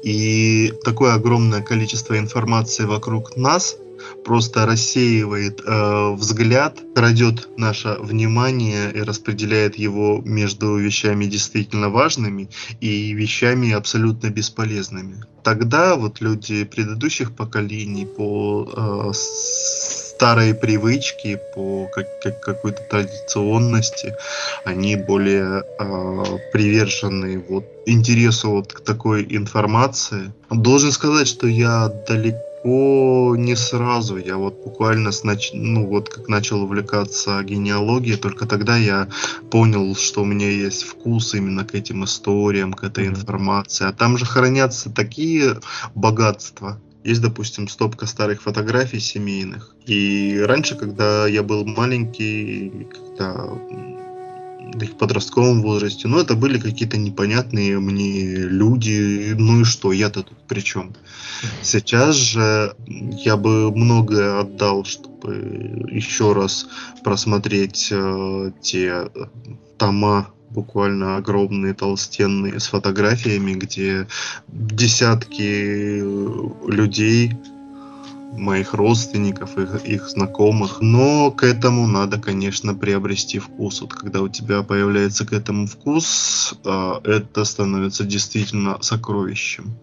[0.03, 3.77] И такое огромное количество информации вокруг нас
[4.23, 12.49] просто рассеивает э, взгляд, крадет наше внимание и распределяет его между вещами действительно важными
[12.81, 15.23] и вещами абсолютно бесполезными.
[15.43, 19.13] Тогда вот люди предыдущих поколений по э,
[20.17, 24.15] старые привычки, по как, как, какой-то традиционности,
[24.65, 30.33] они более э, привержены вот интересу вот к такой информации.
[30.49, 34.17] Должен сказать, что я далеко не сразу.
[34.17, 35.51] Я вот буквально, снач...
[35.53, 39.07] ну вот как начал увлекаться генеалогией, только тогда я
[39.51, 43.85] понял, что у меня есть вкус именно к этим историям, к этой информации.
[43.85, 45.59] А там же хранятся такие
[45.93, 49.73] богатства, есть, допустим, стопка старых фотографий семейных.
[49.85, 53.47] И раньше, когда я был маленький, когда
[54.73, 60.37] в подростковом возрасте, ну, это были какие-то непонятные мне люди, ну и что, я-то тут
[60.47, 60.93] при чем?
[61.61, 62.75] Сейчас же
[63.25, 66.67] я бы многое отдал, чтобы еще раз
[67.03, 69.09] просмотреть э, те
[69.77, 74.07] тома буквально огромные толстенные с фотографиями, где
[74.47, 75.99] десятки
[76.69, 77.33] людей
[78.37, 80.77] моих родственников, их, их знакомых.
[80.81, 83.81] Но к этому надо, конечно, приобрести вкус.
[83.81, 89.75] Вот когда у тебя появляется к этому вкус, а, это становится действительно сокровищем.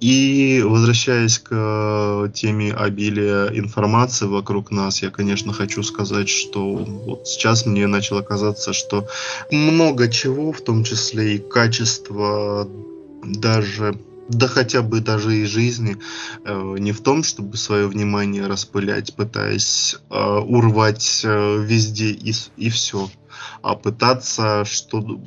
[0.00, 7.28] И возвращаясь к э, теме обилия информации вокруг нас, я, конечно, хочу сказать, что вот
[7.28, 9.06] сейчас мне начало казаться, что
[9.50, 12.68] много чего, в том числе и качество
[13.24, 13.98] даже
[14.28, 15.96] да хотя бы даже и жизни,
[16.44, 22.70] э, не в том, чтобы свое внимание распылять, пытаясь э, урвать э, везде и, и
[22.70, 23.10] все,
[23.62, 25.20] а пытаться что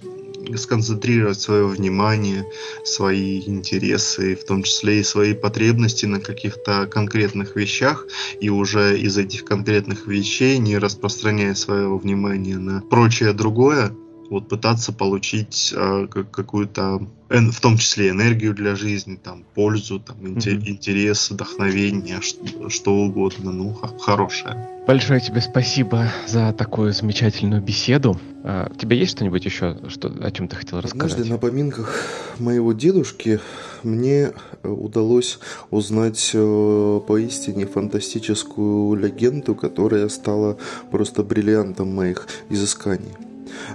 [0.56, 2.46] сконцентрировать свое внимание,
[2.84, 8.06] свои интересы, в том числе и свои потребности на каких-то конкретных вещах,
[8.40, 13.94] и уже из этих конкретных вещей, не распространяя свое внимание на прочее другое,
[14.30, 20.68] вот пытаться получить э, какую-то, в том числе энергию для жизни, там, пользу, там, mm-hmm.
[20.68, 24.68] интерес, вдохновение, что, что угодно, ну, хорошее.
[24.86, 28.20] Большое тебе спасибо за такую замечательную беседу.
[28.44, 31.12] А, у тебя есть что-нибудь еще, что, о чем ты хотел рассказать?
[31.12, 32.08] Однажды на поминках
[32.40, 33.40] моего дедушки
[33.84, 40.58] мне удалось узнать э, поистине фантастическую легенду, которая стала
[40.90, 43.14] просто бриллиантом моих изысканий.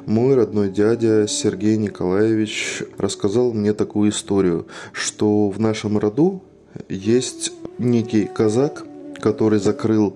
[0.06, 6.42] Мой родной дядя Сергей Николаевич рассказал мне такую историю, что в нашем роду
[6.88, 8.84] есть некий казак,
[9.20, 10.14] который закрыл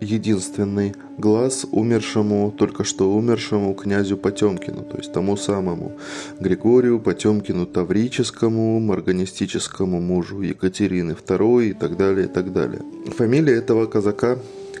[0.00, 5.92] единственный глаз умершему, только что умершему князю Потемкину, то есть тому самому
[6.40, 12.82] Григорию Потемкину Таврическому, марганистическому мужу Екатерины II и так далее, и так далее.
[13.16, 14.38] Фамилия этого казака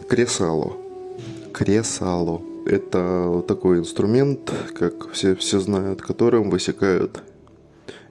[0.08, 0.74] Кресало.
[1.52, 2.42] Кресало.
[2.66, 7.22] Это такой инструмент, как все, все знают, которым высекают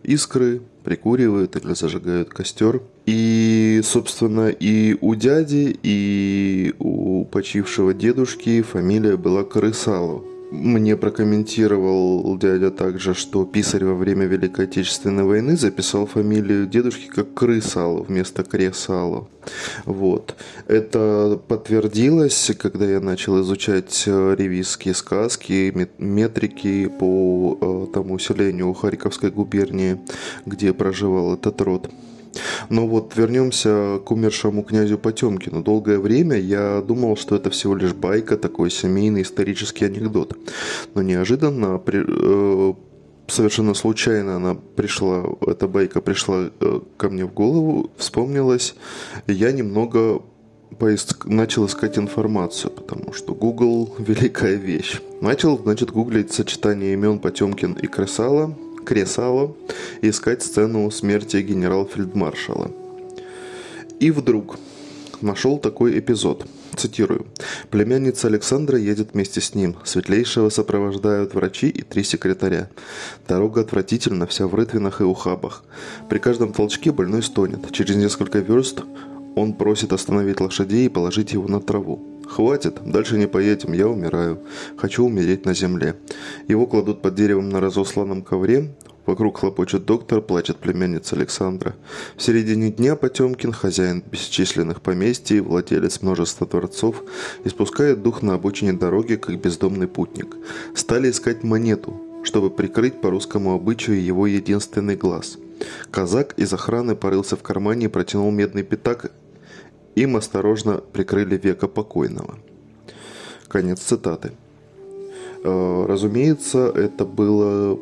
[0.03, 2.81] искры, прикуривают или зажигают костер.
[3.05, 10.23] И, собственно, и у дяди, и у почившего дедушки фамилия была Крысало
[10.53, 17.33] мне прокомментировал дядя также, что писарь во время Великой Отечественной войны записал фамилию дедушки как
[17.33, 19.27] Крысало вместо Кресало.
[19.85, 20.35] Вот.
[20.67, 29.31] Это подтвердилось, когда я начал изучать э, ревизские сказки, метрики по э, тому селению Харьковской
[29.31, 29.99] губернии,
[30.45, 31.89] где проживал этот род.
[32.69, 35.61] Но вот вернемся к умершему князю Потемкину.
[35.61, 40.37] Долгое время я думал, что это всего лишь байка, такой семейный исторический анекдот.
[40.95, 42.73] Но неожиданно при, э,
[43.27, 48.75] совершенно случайно она пришла, эта байка пришла э, ко мне в голову, вспомнилась.
[49.27, 50.21] Я немного
[50.79, 51.25] поиск...
[51.25, 55.01] начал искать информацию, потому что Google– великая вещь.
[55.21, 58.55] Начал, значит, гуглить сочетание имен Потемкин и Кресала–
[58.85, 59.55] Кресало
[60.01, 62.71] искать сцену смерти генерал-фельдмаршала.
[63.99, 64.57] И вдруг
[65.21, 66.45] нашел такой эпизод.
[66.75, 67.27] Цитирую.
[67.69, 69.75] «Племянница Александра едет вместе с ним.
[69.83, 72.67] Светлейшего сопровождают врачи и три секретаря.
[73.27, 75.63] Дорога отвратительна, вся в рытвинах и ухабах.
[76.09, 77.71] При каждом толчке больной стонет.
[77.71, 78.81] Через несколько верст
[79.35, 82.12] он просит остановить лошадей и положить его на траву.
[82.27, 84.39] «Хватит, дальше не поедем, я умираю.
[84.77, 85.95] Хочу умереть на земле».
[86.47, 88.73] Его кладут под деревом на разосланном ковре.
[89.05, 91.75] Вокруг хлопочет доктор, плачет племянница Александра.
[92.15, 97.03] В середине дня Потемкин, хозяин бесчисленных поместий, владелец множества дворцов,
[97.43, 100.37] испускает дух на обочине дороги, как бездомный путник.
[100.73, 105.37] Стали искать монету, чтобы прикрыть по русскому обычаю его единственный глаз.
[105.91, 109.11] Казак из охраны порылся в кармане и протянул медный пятак
[109.95, 112.35] им осторожно прикрыли века покойного.
[113.47, 114.31] Конец цитаты.
[115.43, 117.79] Э, разумеется, это было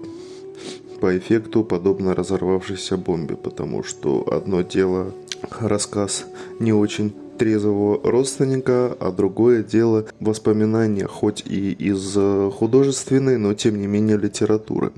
[0.99, 5.13] по эффекту подобно разорвавшейся бомбе, потому что одно дело
[5.59, 6.25] рассказ
[6.59, 12.15] не очень трезвого родственника, а другое дело воспоминания, хоть и из
[12.53, 14.91] художественной, но тем не менее литературы.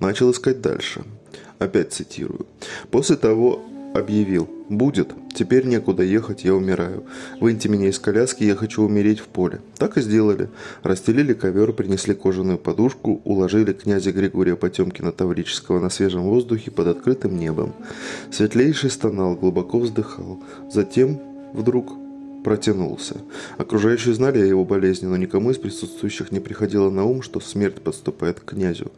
[0.00, 1.04] Начал искать дальше.
[1.60, 2.46] Опять цитирую.
[2.90, 3.60] После того,
[3.94, 7.04] объявил «Будет, теперь некуда ехать, я умираю.
[7.40, 9.60] Выньте меня из коляски, я хочу умереть в поле».
[9.78, 10.48] Так и сделали.
[10.82, 17.38] Расстелили ковер, принесли кожаную подушку, уложили князя Григория Потемкина Таврического на свежем воздухе под открытым
[17.38, 17.72] небом.
[18.32, 20.42] Светлейший стонал, глубоко вздыхал.
[20.72, 21.20] Затем
[21.52, 21.92] вдруг
[22.42, 23.16] протянулся.
[23.58, 27.80] Окружающие знали о его болезни, но никому из присутствующих не приходило на ум, что смерть
[27.80, 28.92] подступает к князю.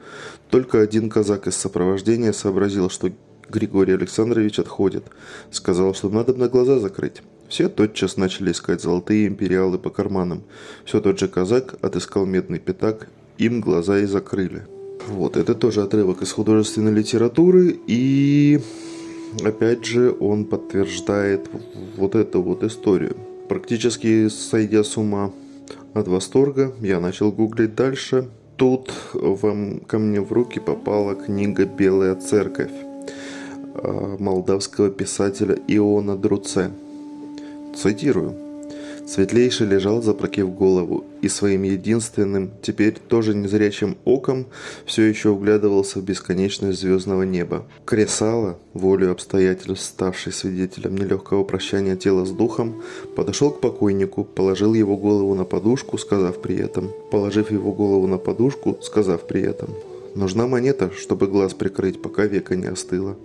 [0.50, 3.10] Только один казак из сопровождения сообразил, что
[3.50, 5.04] Григорий Александрович отходит.
[5.50, 7.22] Сказал, что надо на глаза закрыть.
[7.48, 10.42] Все тотчас начали искать золотые империалы по карманам.
[10.84, 14.66] Все тот же казак отыскал медный пятак, им глаза и закрыли.
[15.08, 18.60] Вот, это тоже отрывок из художественной литературы, и
[19.44, 21.48] опять же он подтверждает
[21.96, 23.16] вот эту вот историю.
[23.48, 25.30] Практически сойдя с ума
[25.94, 28.28] от восторга, я начал гуглить дальше.
[28.56, 32.85] Тут вам, ко мне в руки попала книга «Белая церковь».
[33.78, 36.70] Э, молдавского писателя Иона Друце.
[37.76, 38.34] Цитирую.
[39.06, 44.46] Светлейший лежал, запрокив голову, и своим единственным, теперь тоже незрячим оком
[44.84, 47.66] все еще углядывался в бесконечность звездного неба.
[47.84, 52.82] Кресало, волю обстоятельств, ставший свидетелем нелегкого прощания тела с духом,
[53.14, 58.18] подошел к покойнику, положил его голову на подушку, сказав при этом, положив его голову на
[58.18, 59.68] подушку, сказав при этом,
[60.16, 63.16] «Нужна монета, чтобы глаз прикрыть, пока века не остыло».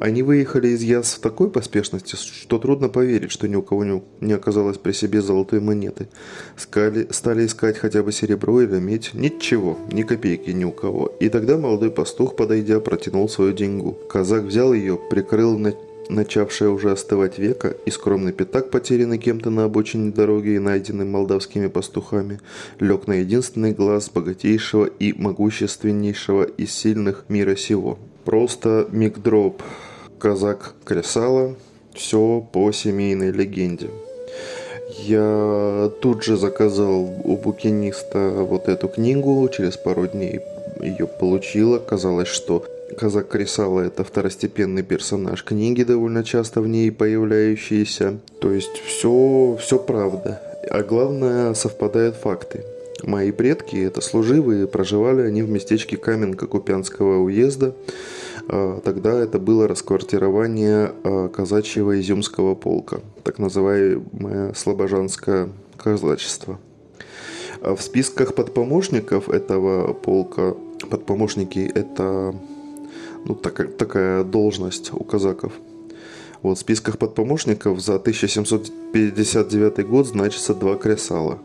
[0.00, 4.32] Они выехали из Яс в такой поспешности, что трудно поверить, что ни у кого не
[4.32, 6.08] оказалось при себе золотой монеты.
[6.56, 9.14] Скали, стали искать хотя бы серебро или медь.
[9.14, 11.06] Ничего, ни копейки ни у кого.
[11.20, 13.96] И тогда молодой пастух, подойдя, протянул свою деньгу.
[14.08, 15.74] Казак взял ее, прикрыл на
[16.08, 21.68] начавшее уже остывать века, и скромный пятак, потерянный кем-то на обочине дороги и найденный молдавскими
[21.68, 22.40] пастухами,
[22.80, 27.98] лег на единственный глаз богатейшего и могущественнейшего из сильных мира сего.
[28.24, 29.62] Просто мигдроп,
[30.18, 31.54] казак Кресала,
[31.92, 33.90] все по семейной легенде.
[35.00, 40.40] Я тут же заказал у букиниста вот эту книгу, через пару дней
[40.80, 41.78] ее получила.
[41.78, 42.64] Казалось, что
[42.96, 48.18] Казак Крисала– это второстепенный персонаж книги, довольно часто в ней появляющийся.
[48.40, 50.40] То есть все, все правда.
[50.70, 52.64] А главное, совпадают факты.
[53.06, 57.74] Мои предки– это служивые, проживали они в местечке Каменка Купянского уезда.
[58.48, 66.58] А, тогда это было расквартирование а, казачьего изюмского полка, так называемое слобожанское казачество.
[67.60, 70.54] В списках подпомощников этого полка
[70.88, 72.34] подпомощники– это
[73.26, 75.52] ну, так, такая должность у казаков.
[76.40, 81.38] Вот в списках подпомощников за 1759 год значится два кресала.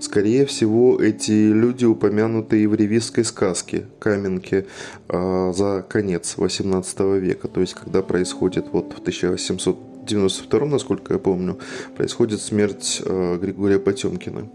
[0.00, 4.66] Скорее всего, эти люди упомянуты и в ревизской сказке «Каменки»
[5.08, 11.58] э, за конец 18 века, то есть когда происходит вот в 1892, насколько я помню,
[11.98, 14.48] происходит смерть э, Григория Потемкина.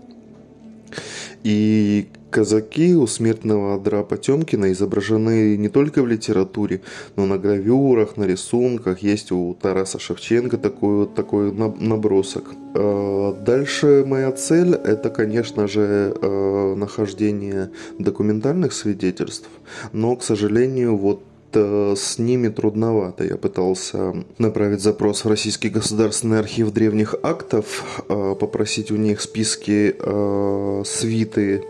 [1.46, 6.82] И казаки у смертного одра Потемкина изображены не только в литературе,
[7.16, 9.04] но на гравюрах, на рисунках.
[9.04, 12.46] Есть у Тараса Шевченко такой, такой набросок.
[12.74, 17.70] А, дальше моя цель– это, конечно же, а, нахождение
[18.00, 19.48] документальных свидетельств,
[19.94, 21.22] но, к сожалению, вот
[21.56, 23.24] с ними трудновато.
[23.24, 29.96] Я пытался направить запрос в Российский государственный архив древних актов, а, попросить у них списки
[30.00, 31.64] а, свиты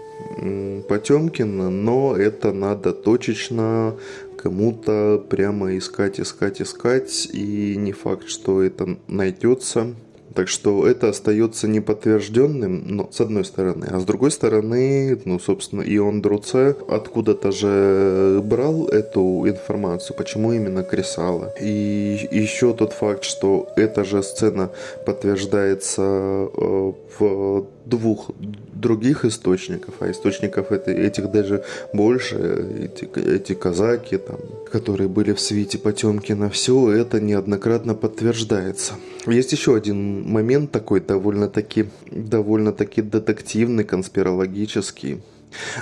[0.87, 3.95] Потемкина, но это надо точечно
[4.37, 9.95] кому-то прямо искать, искать, искать, и не факт, что это найдется.
[10.35, 13.87] Так что это остается неподтвержденным, но с одной стороны.
[13.89, 20.83] А с другой стороны, ну, собственно, Ион Друце откуда-то же брал эту информацию, почему именно
[20.83, 21.53] Кресала.
[21.61, 24.71] И еще тот факт, что эта же сцена
[25.05, 28.31] подтверждается э, в двух
[28.73, 31.63] других источников, а источников это, этих даже
[31.93, 32.37] больше,
[32.83, 34.37] эти, эти казаки, там,
[34.71, 38.93] которые были в свите Потемкина, все это неоднократно подтверждается.
[39.25, 45.21] Есть еще один момент такой довольно-таки довольно-таки детективный, конспирологический.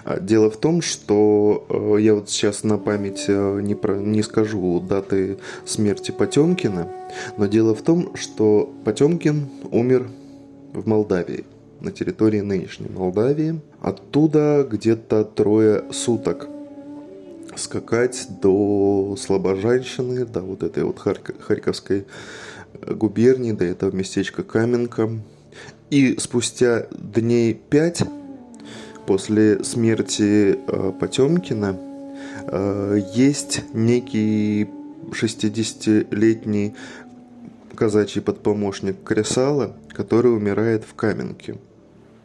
[0.04, 4.22] А, дело в том, что э, я вот сейчас на память э, не, про, не
[4.22, 6.88] скажу даты смерти Потемкина,
[7.38, 10.10] но дело в том, что Потемкин умер
[10.74, 11.46] в Молдавии
[11.84, 13.62] на территории нынешней Молдавии.
[13.82, 16.48] Оттуда где-то трое суток
[17.56, 22.06] скакать до Слобожанщины, до вот этой вот Харьковской
[22.88, 25.10] губернии, до этого местечка Каменка.
[25.90, 28.02] И спустя дней пять
[29.06, 31.78] после смерти э, Потемкина
[32.48, 34.68] э, есть некий
[35.12, 36.74] 60-летний
[37.76, 41.58] казачий подпомощник Кресала, который умирает в Каменке.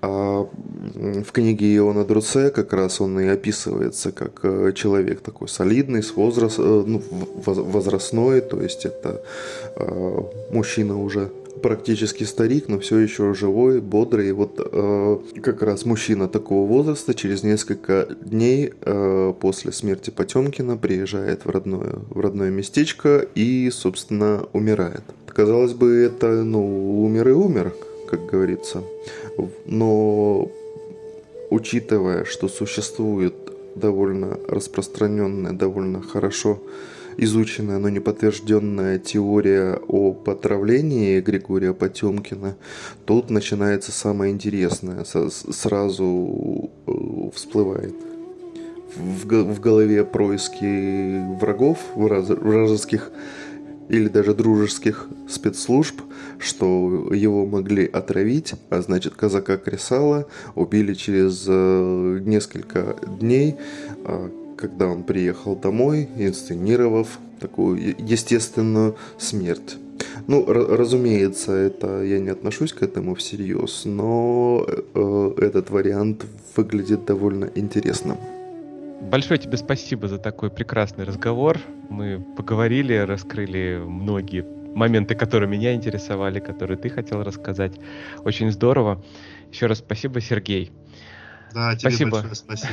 [0.01, 0.49] А
[0.95, 6.15] в книге Иона Друце как раз он и описывается как э, человек такой солидный, с
[6.15, 7.03] возраст, э, ну,
[7.45, 9.23] возрастной, то есть это
[9.75, 10.21] э,
[10.53, 11.31] мужчина уже
[11.63, 14.29] практически старик, но все еще живой, бодрый.
[14.29, 18.73] И вот э, как раз мужчина такого возраста через несколько дней
[19.41, 25.03] после смерти Потемкина приезжает в родное, в родное местечко и, собственно, умирает.
[25.27, 27.75] Казалось бы, это, ну, умер и умер,
[28.09, 28.83] как говорится.
[29.67, 30.51] Но
[31.51, 33.35] учитывая, что существует
[33.75, 36.61] довольно распространенная, довольно хорошо
[37.17, 42.57] изученная, но не подтвержденная теория о потравлении Григория Потемкина,
[43.07, 45.05] тут начинается самое интересное.
[45.05, 46.93] Сразу э,
[47.35, 47.95] всплывает
[48.97, 53.11] в голове происки врагов, вражеских
[53.89, 56.01] или даже дружеских спецслужб,
[56.39, 63.57] что его могли отравить, а значит казака Кресала убили через э, несколько дней,
[64.05, 69.77] а, когда он приехал домой, инсценировав такую естественную смерть.
[70.27, 77.51] Ну, разумеется, это я не отношусь к этому всерьез, но э, этот вариант выглядит довольно
[77.55, 78.19] интересным.
[79.01, 81.59] Большое тебе спасибо за такой прекрасный разговор.
[81.89, 84.45] Мы поговорили, раскрыли многие
[84.75, 87.79] моменты, которые меня интересовали, которые ты хотел рассказать.
[88.25, 89.03] Очень здорово.
[89.51, 90.71] Еще раз спасибо, Сергей.
[91.53, 92.11] Да, тебе спасибо.
[92.11, 92.73] большое спасибо.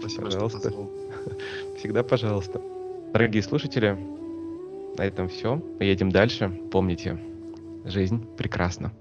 [0.00, 0.58] Спасибо, пожалуйста.
[0.58, 0.90] что позвал.
[1.78, 2.60] Всегда пожалуйста.
[3.12, 3.96] Дорогие слушатели,
[4.96, 5.62] на этом все.
[5.78, 6.48] Мы едем дальше.
[6.70, 7.18] Помните,
[7.84, 8.92] жизнь прекрасна.